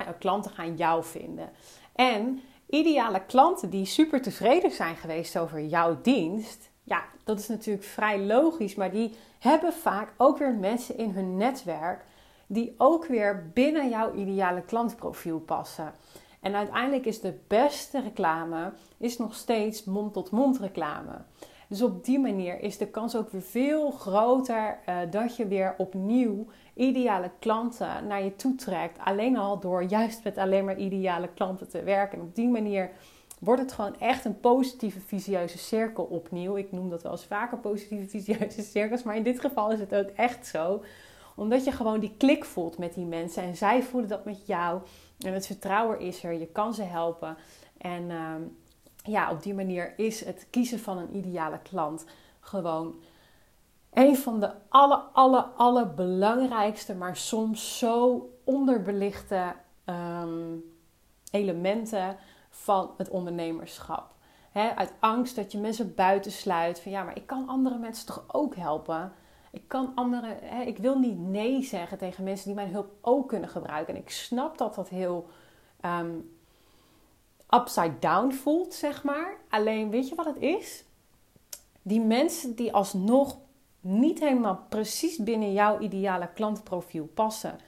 Uh, 0.01 0.07
klanten 0.19 0.51
gaan 0.51 0.75
jou 0.75 1.03
vinden. 1.03 1.49
En 1.95 2.41
ideale 2.69 3.25
klanten 3.25 3.69
die 3.69 3.85
super 3.85 4.21
tevreden 4.21 4.71
zijn 4.71 4.95
geweest 4.95 5.37
over 5.37 5.65
jouw 5.65 6.01
dienst, 6.01 6.69
ja, 6.83 7.03
dat 7.23 7.39
is 7.39 7.47
natuurlijk 7.47 7.85
vrij 7.85 8.19
logisch, 8.19 8.75
maar 8.75 8.91
die 8.91 9.15
hebben 9.39 9.73
vaak 9.73 10.13
ook 10.17 10.37
weer 10.37 10.53
mensen 10.53 10.97
in 10.97 11.09
hun 11.09 11.37
netwerk 11.37 12.05
die 12.47 12.75
ook 12.77 13.05
weer 13.05 13.49
binnen 13.53 13.89
jouw 13.89 14.13
ideale 14.13 14.61
klantprofiel 14.61 15.39
passen. 15.39 15.93
En 16.39 16.55
uiteindelijk 16.55 17.05
is 17.05 17.21
de 17.21 17.39
beste 17.47 18.01
reclame 18.01 18.73
is 18.97 19.17
nog 19.17 19.35
steeds 19.35 19.83
mond-tot-mond 19.83 20.59
reclame. 20.59 21.21
Dus 21.69 21.81
op 21.81 22.05
die 22.05 22.19
manier 22.19 22.59
is 22.59 22.77
de 22.77 22.87
kans 22.87 23.15
ook 23.15 23.29
weer 23.29 23.41
veel 23.41 23.91
groter 23.91 24.79
uh, 24.89 24.97
dat 25.09 25.35
je 25.35 25.47
weer 25.47 25.73
opnieuw 25.77 26.45
ideale 26.75 27.31
klanten 27.39 28.07
naar 28.07 28.23
je 28.23 28.35
toe 28.35 28.55
trekt. 28.55 28.99
Alleen 28.99 29.37
al 29.37 29.59
door 29.59 29.83
juist 29.83 30.23
met 30.23 30.37
alleen 30.37 30.65
maar 30.65 30.77
ideale 30.77 31.29
klanten 31.33 31.69
te 31.69 31.83
werken. 31.83 32.17
En 32.17 32.23
op 32.23 32.35
die 32.35 32.47
manier 32.47 32.89
wordt 33.39 33.61
het 33.61 33.71
gewoon 33.71 33.99
echt 33.99 34.25
een 34.25 34.39
positieve 34.39 34.99
visieuze 34.99 35.57
cirkel 35.57 36.03
opnieuw. 36.03 36.57
Ik 36.57 36.71
noem 36.71 36.89
dat 36.89 37.03
wel 37.03 37.11
eens 37.11 37.25
vaker 37.25 37.57
positieve 37.57 38.07
visieuze 38.07 38.61
cirkels, 38.61 39.03
maar 39.03 39.15
in 39.15 39.23
dit 39.23 39.39
geval 39.39 39.71
is 39.71 39.79
het 39.79 39.95
ook 39.95 40.09
echt 40.09 40.47
zo. 40.47 40.83
Omdat 41.35 41.63
je 41.63 41.71
gewoon 41.71 41.99
die 41.99 42.13
klik 42.17 42.45
voelt 42.45 42.77
met 42.77 42.93
die 42.93 43.05
mensen 43.05 43.43
en 43.43 43.55
zij 43.55 43.83
voelen 43.83 44.09
dat 44.09 44.25
met 44.25 44.47
jou. 44.47 44.81
En 45.19 45.33
het 45.33 45.45
vertrouwen 45.45 45.99
is 45.99 46.23
er, 46.23 46.33
je 46.33 46.47
kan 46.47 46.73
ze 46.73 46.83
helpen. 46.83 47.37
En 47.77 48.11
ehm, 48.11 48.41
ja, 49.03 49.31
op 49.31 49.43
die 49.43 49.53
manier 49.53 49.93
is 49.97 50.25
het 50.25 50.47
kiezen 50.49 50.79
van 50.79 50.97
een 50.97 51.15
ideale 51.15 51.59
klant 51.59 52.05
gewoon 52.39 52.95
een 53.95 54.17
van 54.17 54.39
de 54.39 54.51
alle, 54.69 54.95
alle, 54.95 55.41
alle 55.41 55.87
belangrijkste, 55.87 56.95
maar 56.95 57.17
soms 57.17 57.77
zo 57.77 58.29
onderbelichte 58.43 59.55
um, 59.85 60.63
elementen 61.31 62.17
van 62.49 62.91
het 62.97 63.09
ondernemerschap. 63.09 64.13
uit 64.53 64.93
angst 64.99 65.35
dat 65.35 65.51
je 65.51 65.57
mensen 65.57 65.95
buitensluit. 65.95 66.79
Van 66.79 66.91
ja, 66.91 67.03
maar 67.03 67.15
ik 67.15 67.27
kan 67.27 67.47
andere 67.47 67.77
mensen 67.77 68.05
toch 68.05 68.23
ook 68.27 68.55
helpen? 68.55 69.13
Ik 69.51 69.63
kan 69.67 69.91
andere, 69.95 70.35
ik 70.65 70.77
wil 70.77 70.99
niet 70.99 71.19
nee 71.19 71.63
zeggen 71.63 71.97
tegen 71.97 72.23
mensen 72.23 72.45
die 72.45 72.55
mijn 72.55 72.71
hulp 72.71 72.91
ook 73.01 73.27
kunnen 73.27 73.49
gebruiken. 73.49 73.95
En 73.95 74.01
ik 74.01 74.09
snap 74.09 74.57
dat 74.57 74.75
dat 74.75 74.89
heel 74.89 75.27
ehm, 75.81 76.15
upside 77.49 77.99
down 77.99 78.31
voelt, 78.31 78.73
zeg 78.73 79.03
maar. 79.03 79.37
Alleen 79.49 79.89
weet 79.89 80.09
je 80.09 80.15
wat 80.15 80.25
het 80.25 80.37
is? 80.37 80.83
Die 81.81 82.01
mensen 82.01 82.55
die 82.55 82.73
alsnog 82.73 83.37
niet 83.85 84.19
helemaal 84.19 84.65
precies 84.69 85.17
binnen 85.17 85.53
jouw 85.53 85.79
ideale 85.79 86.29
klantprofiel 86.33 87.05
passen. 87.13 87.59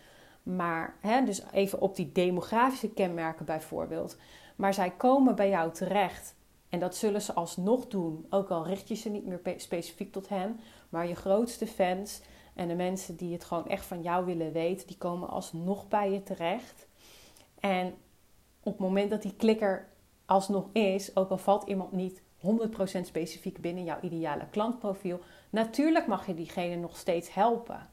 Maar 0.43 0.97
hè, 1.01 1.23
dus 1.23 1.43
even 1.51 1.81
op 1.81 1.95
die 1.95 2.11
demografische 2.11 2.89
kenmerken 2.89 3.45
bijvoorbeeld. 3.45 4.17
Maar 4.55 4.73
zij 4.73 4.91
komen 4.91 5.35
bij 5.35 5.49
jou 5.49 5.71
terecht. 5.71 6.35
En 6.69 6.79
dat 6.79 6.95
zullen 6.95 7.21
ze 7.21 7.33
alsnog 7.33 7.87
doen. 7.87 8.25
Ook 8.29 8.49
al 8.49 8.67
richt 8.67 8.87
je 8.87 8.95
ze 8.95 9.09
niet 9.09 9.25
meer 9.25 9.41
specifiek 9.57 10.11
tot 10.11 10.29
hen. 10.29 10.59
Maar 10.89 11.07
je 11.07 11.15
grootste 11.15 11.67
fans 11.67 12.21
en 12.53 12.67
de 12.67 12.75
mensen 12.75 13.15
die 13.15 13.33
het 13.33 13.43
gewoon 13.43 13.67
echt 13.67 13.85
van 13.85 14.01
jou 14.01 14.25
willen 14.25 14.51
weten, 14.51 14.87
die 14.87 14.97
komen 14.97 15.29
alsnog 15.29 15.87
bij 15.87 16.11
je 16.11 16.23
terecht. 16.23 16.87
En 17.59 17.87
op 18.63 18.71
het 18.71 18.81
moment 18.81 19.09
dat 19.09 19.21
die 19.21 19.35
klikker 19.35 19.87
alsnog 20.25 20.69
is, 20.71 21.15
ook 21.15 21.29
al 21.29 21.37
valt 21.37 21.67
iemand 21.67 21.91
niet 21.91 22.21
100% 22.37 23.01
specifiek 23.01 23.61
binnen 23.61 23.83
jouw 23.83 23.99
ideale 24.01 24.47
klantprofiel, 24.51 25.19
natuurlijk 25.49 26.07
mag 26.07 26.27
je 26.27 26.33
diegene 26.33 26.75
nog 26.75 26.97
steeds 26.97 27.33
helpen. 27.33 27.89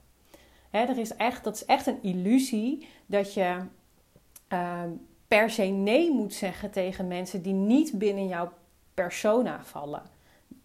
er 0.70 0.98
is 0.98 1.16
echt, 1.16 1.44
dat 1.44 1.54
is 1.54 1.64
echt 1.64 1.86
een 1.86 2.02
illusie 2.02 2.88
dat 3.06 3.34
je 3.34 3.60
ehm, 4.48 4.90
per 5.28 5.50
se 5.50 5.62
nee 5.62 6.12
moet 6.12 6.34
zeggen 6.34 6.70
tegen 6.70 7.08
mensen 7.08 7.42
die 7.42 7.52
niet 7.52 7.98
binnen 7.98 8.26
jouw 8.26 8.52
persona 8.94 9.64
vallen. 9.64 10.02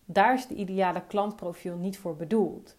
Daar 0.06 0.34
is 0.34 0.42
het 0.42 0.52
ideale 0.52 1.02
klantprofiel 1.08 1.76
niet 1.76 1.98
voor 1.98 2.16
bedoeld. 2.16 2.76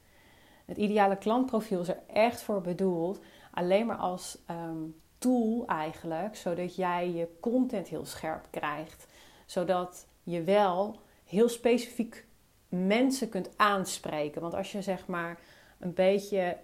Het 0.64 0.76
ideale 0.76 1.16
klantprofiel 1.16 1.80
is 1.80 1.88
er 1.88 2.02
echt 2.06 2.42
voor 2.42 2.60
bedoeld 2.60 3.20
alleen 3.50 3.86
maar 3.86 3.96
als 3.96 4.38
ehm, 4.46 4.84
tool 5.18 5.66
eigenlijk, 5.66 6.36
zodat 6.36 6.74
jij 6.76 7.10
je 7.10 7.36
content 7.40 7.88
heel 7.88 8.06
scherp 8.06 8.46
krijgt. 8.50 9.06
Zodat 9.46 10.06
je 10.22 10.42
wel 10.42 11.00
heel 11.24 11.48
specifiek 11.48 12.26
mensen 12.70 13.28
kunt 13.28 13.50
aanspreken. 13.56 14.40
Want 14.40 14.54
als 14.54 14.72
je 14.72 14.82
zeg 14.82 15.06
maar 15.06 15.40
een 15.78 15.94
beetje 15.94 16.56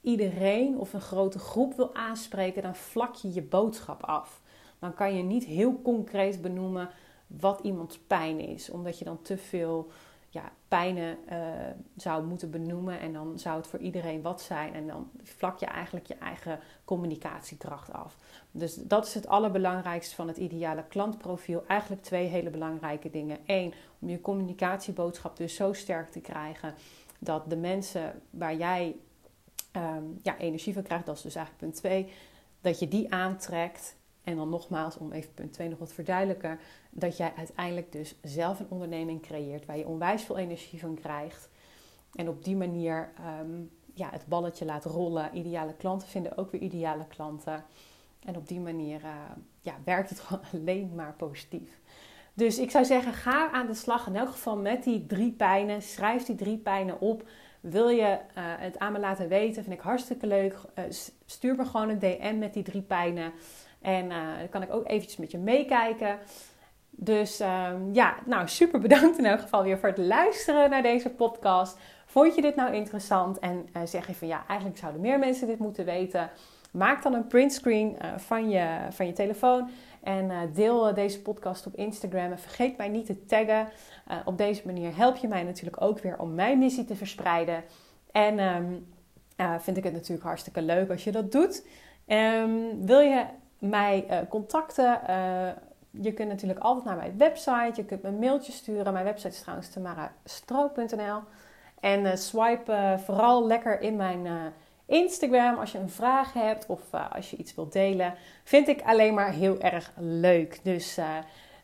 iedereen 0.00 0.78
of 0.78 0.92
een 0.92 1.00
grote 1.00 1.38
groep 1.38 1.74
wil 1.74 1.94
aanspreken, 1.94 2.62
dan 2.62 2.76
vlak 2.76 3.14
je 3.14 3.32
je 3.32 3.42
boodschap 3.42 4.02
af. 4.02 4.42
Dan 4.78 4.94
kan 4.94 5.16
je 5.16 5.22
niet 5.22 5.44
heel 5.44 5.82
concreet 5.82 6.42
benoemen 6.42 6.90
wat 7.26 7.60
iemands 7.62 7.98
pijn 7.98 8.40
is, 8.40 8.70
omdat 8.70 8.98
je 8.98 9.04
dan 9.04 9.22
te 9.22 9.36
veel 9.36 9.90
ja, 10.34 10.52
pijnen 10.68 11.18
uh, 11.32 11.38
zou 11.96 12.24
moeten 12.24 12.50
benoemen 12.50 13.00
en 13.00 13.12
dan 13.12 13.38
zou 13.38 13.56
het 13.56 13.66
voor 13.66 13.78
iedereen 13.78 14.22
wat 14.22 14.42
zijn 14.42 14.74
en 14.74 14.86
dan 14.86 15.10
vlak 15.22 15.58
je 15.58 15.66
eigenlijk 15.66 16.06
je 16.06 16.14
eigen 16.14 16.58
communicatiekracht 16.84 17.92
af. 17.92 18.16
Dus 18.50 18.74
dat 18.74 19.06
is 19.06 19.14
het 19.14 19.28
allerbelangrijkste 19.28 20.14
van 20.14 20.28
het 20.28 20.36
ideale 20.36 20.84
klantprofiel. 20.88 21.64
Eigenlijk 21.66 22.02
twee 22.02 22.26
hele 22.26 22.50
belangrijke 22.50 23.10
dingen. 23.10 23.38
Eén, 23.46 23.74
om 23.98 24.08
je 24.08 24.20
communicatieboodschap 24.20 25.36
dus 25.36 25.54
zo 25.54 25.72
sterk 25.72 26.10
te 26.10 26.20
krijgen 26.20 26.74
dat 27.18 27.50
de 27.50 27.56
mensen 27.56 28.22
waar 28.30 28.56
jij 28.56 28.96
um, 29.76 30.18
ja, 30.22 30.38
energie 30.38 30.74
van 30.74 30.82
krijgt, 30.82 31.06
dat 31.06 31.16
is 31.16 31.22
dus 31.22 31.34
eigenlijk 31.34 31.64
punt 31.64 31.76
2, 31.76 32.12
dat 32.60 32.78
je 32.78 32.88
die 32.88 33.12
aantrekt. 33.12 33.96
En 34.24 34.36
dan 34.36 34.48
nogmaals, 34.48 34.96
om 34.96 35.12
even 35.12 35.34
punt 35.34 35.52
2 35.52 35.68
nog 35.68 35.78
wat 35.78 35.92
verduidelijken, 35.92 36.58
dat 36.90 37.16
jij 37.16 37.32
uiteindelijk 37.36 37.92
dus 37.92 38.14
zelf 38.22 38.60
een 38.60 38.70
onderneming 38.70 39.22
creëert 39.22 39.66
waar 39.66 39.78
je 39.78 39.86
onwijs 39.86 40.22
veel 40.22 40.38
energie 40.38 40.80
van 40.80 40.94
krijgt. 40.94 41.48
En 42.14 42.28
op 42.28 42.44
die 42.44 42.56
manier 42.56 43.12
um, 43.40 43.70
ja, 43.94 44.08
het 44.10 44.26
balletje 44.26 44.64
laat 44.64 44.84
rollen. 44.84 45.36
Ideale 45.36 45.74
klanten 45.74 46.08
vinden 46.08 46.38
ook 46.38 46.50
weer 46.50 46.60
ideale 46.60 47.06
klanten. 47.06 47.64
En 48.24 48.36
op 48.36 48.48
die 48.48 48.60
manier 48.60 49.00
uh, 49.00 49.10
ja, 49.60 49.74
werkt 49.84 50.10
het 50.10 50.20
gewoon 50.24 50.44
alleen 50.52 50.92
maar 50.94 51.14
positief. 51.16 51.80
Dus 52.34 52.58
ik 52.58 52.70
zou 52.70 52.84
zeggen, 52.84 53.12
ga 53.12 53.50
aan 53.50 53.66
de 53.66 53.74
slag 53.74 54.06
in 54.06 54.16
elk 54.16 54.30
geval 54.30 54.56
met 54.56 54.84
die 54.84 55.06
drie 55.06 55.32
pijnen. 55.32 55.82
Schrijf 55.82 56.24
die 56.24 56.36
drie 56.36 56.58
pijnen 56.58 57.00
op. 57.00 57.28
Wil 57.60 57.88
je 57.88 58.02
uh, 58.02 58.18
het 58.36 58.78
aan 58.78 58.92
me 58.92 58.98
laten 58.98 59.28
weten? 59.28 59.62
Vind 59.62 59.76
ik 59.76 59.82
hartstikke 59.82 60.26
leuk. 60.26 60.56
Uh, 60.78 60.84
stuur 61.26 61.56
me 61.56 61.64
gewoon 61.64 61.88
een 61.88 61.98
DM 61.98 62.38
met 62.38 62.54
die 62.54 62.62
drie 62.62 62.82
pijnen. 62.82 63.32
En 63.84 64.04
uh, 64.04 64.38
dan 64.38 64.48
kan 64.48 64.62
ik 64.62 64.72
ook 64.72 64.88
eventjes 64.88 65.16
met 65.16 65.30
je 65.30 65.38
meekijken. 65.38 66.18
Dus 66.90 67.40
um, 67.40 67.92
ja, 67.92 68.14
nou 68.26 68.48
super 68.48 68.80
bedankt 68.80 69.18
in 69.18 69.26
elk 69.26 69.40
geval 69.40 69.62
weer 69.62 69.78
voor 69.78 69.88
het 69.88 69.98
luisteren 69.98 70.70
naar 70.70 70.82
deze 70.82 71.10
podcast. 71.10 71.78
Vond 72.06 72.34
je 72.34 72.40
dit 72.40 72.56
nou 72.56 72.74
interessant? 72.74 73.38
En 73.38 73.66
zeg 73.84 74.06
je 74.06 74.14
van 74.14 74.28
ja, 74.28 74.44
eigenlijk 74.48 74.78
zouden 74.78 75.00
meer 75.00 75.18
mensen 75.18 75.46
dit 75.46 75.58
moeten 75.58 75.84
weten. 75.84 76.30
Maak 76.72 77.02
dan 77.02 77.14
een 77.14 77.26
printscreen 77.26 77.96
van, 78.16 78.50
je, 78.50 78.66
van 78.90 79.06
je 79.06 79.12
telefoon 79.12 79.70
en 80.02 80.50
deel 80.54 80.94
deze 80.94 81.22
podcast 81.22 81.66
op 81.66 81.74
Instagram. 81.74 82.30
En 82.30 82.38
vergeet 82.38 82.76
mij 82.76 82.88
niet 82.88 83.06
te 83.06 83.24
taggen. 83.24 83.68
Op 84.24 84.38
deze 84.38 84.62
manier 84.64 84.96
help 84.96 85.16
je 85.16 85.28
mij 85.28 85.42
natuurlijk 85.42 85.82
ook 85.82 85.98
weer 85.98 86.18
om 86.18 86.34
mijn 86.34 86.58
missie 86.58 86.84
te 86.84 86.96
verspreiden. 86.96 87.64
En 88.12 88.38
uh, 89.36 89.54
vind 89.58 89.76
ik 89.76 89.84
het 89.84 89.92
natuurlijk 89.92 90.26
hartstikke 90.26 90.62
leuk 90.62 90.90
als 90.90 91.04
je 91.04 91.12
dat 91.12 91.32
doet. 91.32 91.66
Um, 92.06 92.86
wil 92.86 93.00
je 93.00 93.24
mij 93.68 94.06
uh, 94.10 94.16
contacten? 94.28 95.00
Uh, 95.08 95.48
je 95.90 96.12
kunt 96.12 96.28
natuurlijk 96.28 96.60
altijd 96.60 96.84
naar 96.84 96.96
mijn 96.96 97.18
website. 97.18 97.72
Je 97.74 97.84
kunt 97.84 98.02
me 98.02 98.08
een 98.08 98.18
mailtje 98.18 98.52
sturen. 98.52 98.92
Mijn 98.92 99.04
website 99.04 99.28
is 99.28 99.40
trouwens 99.40 99.68
tamarastro.nl. 99.68 101.20
En 101.80 102.18
swipe 102.18 102.98
vooral 103.04 103.46
lekker 103.46 103.80
in 103.80 103.96
mijn 103.96 104.26
Instagram 104.86 105.58
als 105.58 105.72
je 105.72 105.78
een 105.78 105.90
vraag 105.90 106.32
hebt 106.32 106.66
of 106.66 106.80
als 107.12 107.30
je 107.30 107.36
iets 107.36 107.54
wilt 107.54 107.72
delen. 107.72 108.14
Vind 108.44 108.68
ik 108.68 108.82
alleen 108.82 109.14
maar 109.14 109.32
heel 109.32 109.60
erg 109.60 109.92
leuk. 109.96 110.60
Dus 110.62 110.98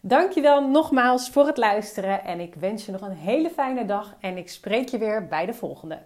dankjewel 0.01 0.69
nogmaals 0.69 1.31
voor 1.31 1.47
het 1.47 1.57
luisteren. 1.57 2.25
En 2.25 2.41
ik 2.41 2.55
wens 2.55 2.87
je 2.87 2.93
nog 2.93 3.01
een 3.01 3.17
hele 3.17 3.51
fijne 3.51 3.85
dag. 3.85 4.17
En 4.21 4.37
ik 4.37 4.51
spreek 4.51 4.89
je 4.89 4.99
weer 4.99 5.29
bij 5.29 5.47
de 5.47 5.55
volgende. 5.55 5.99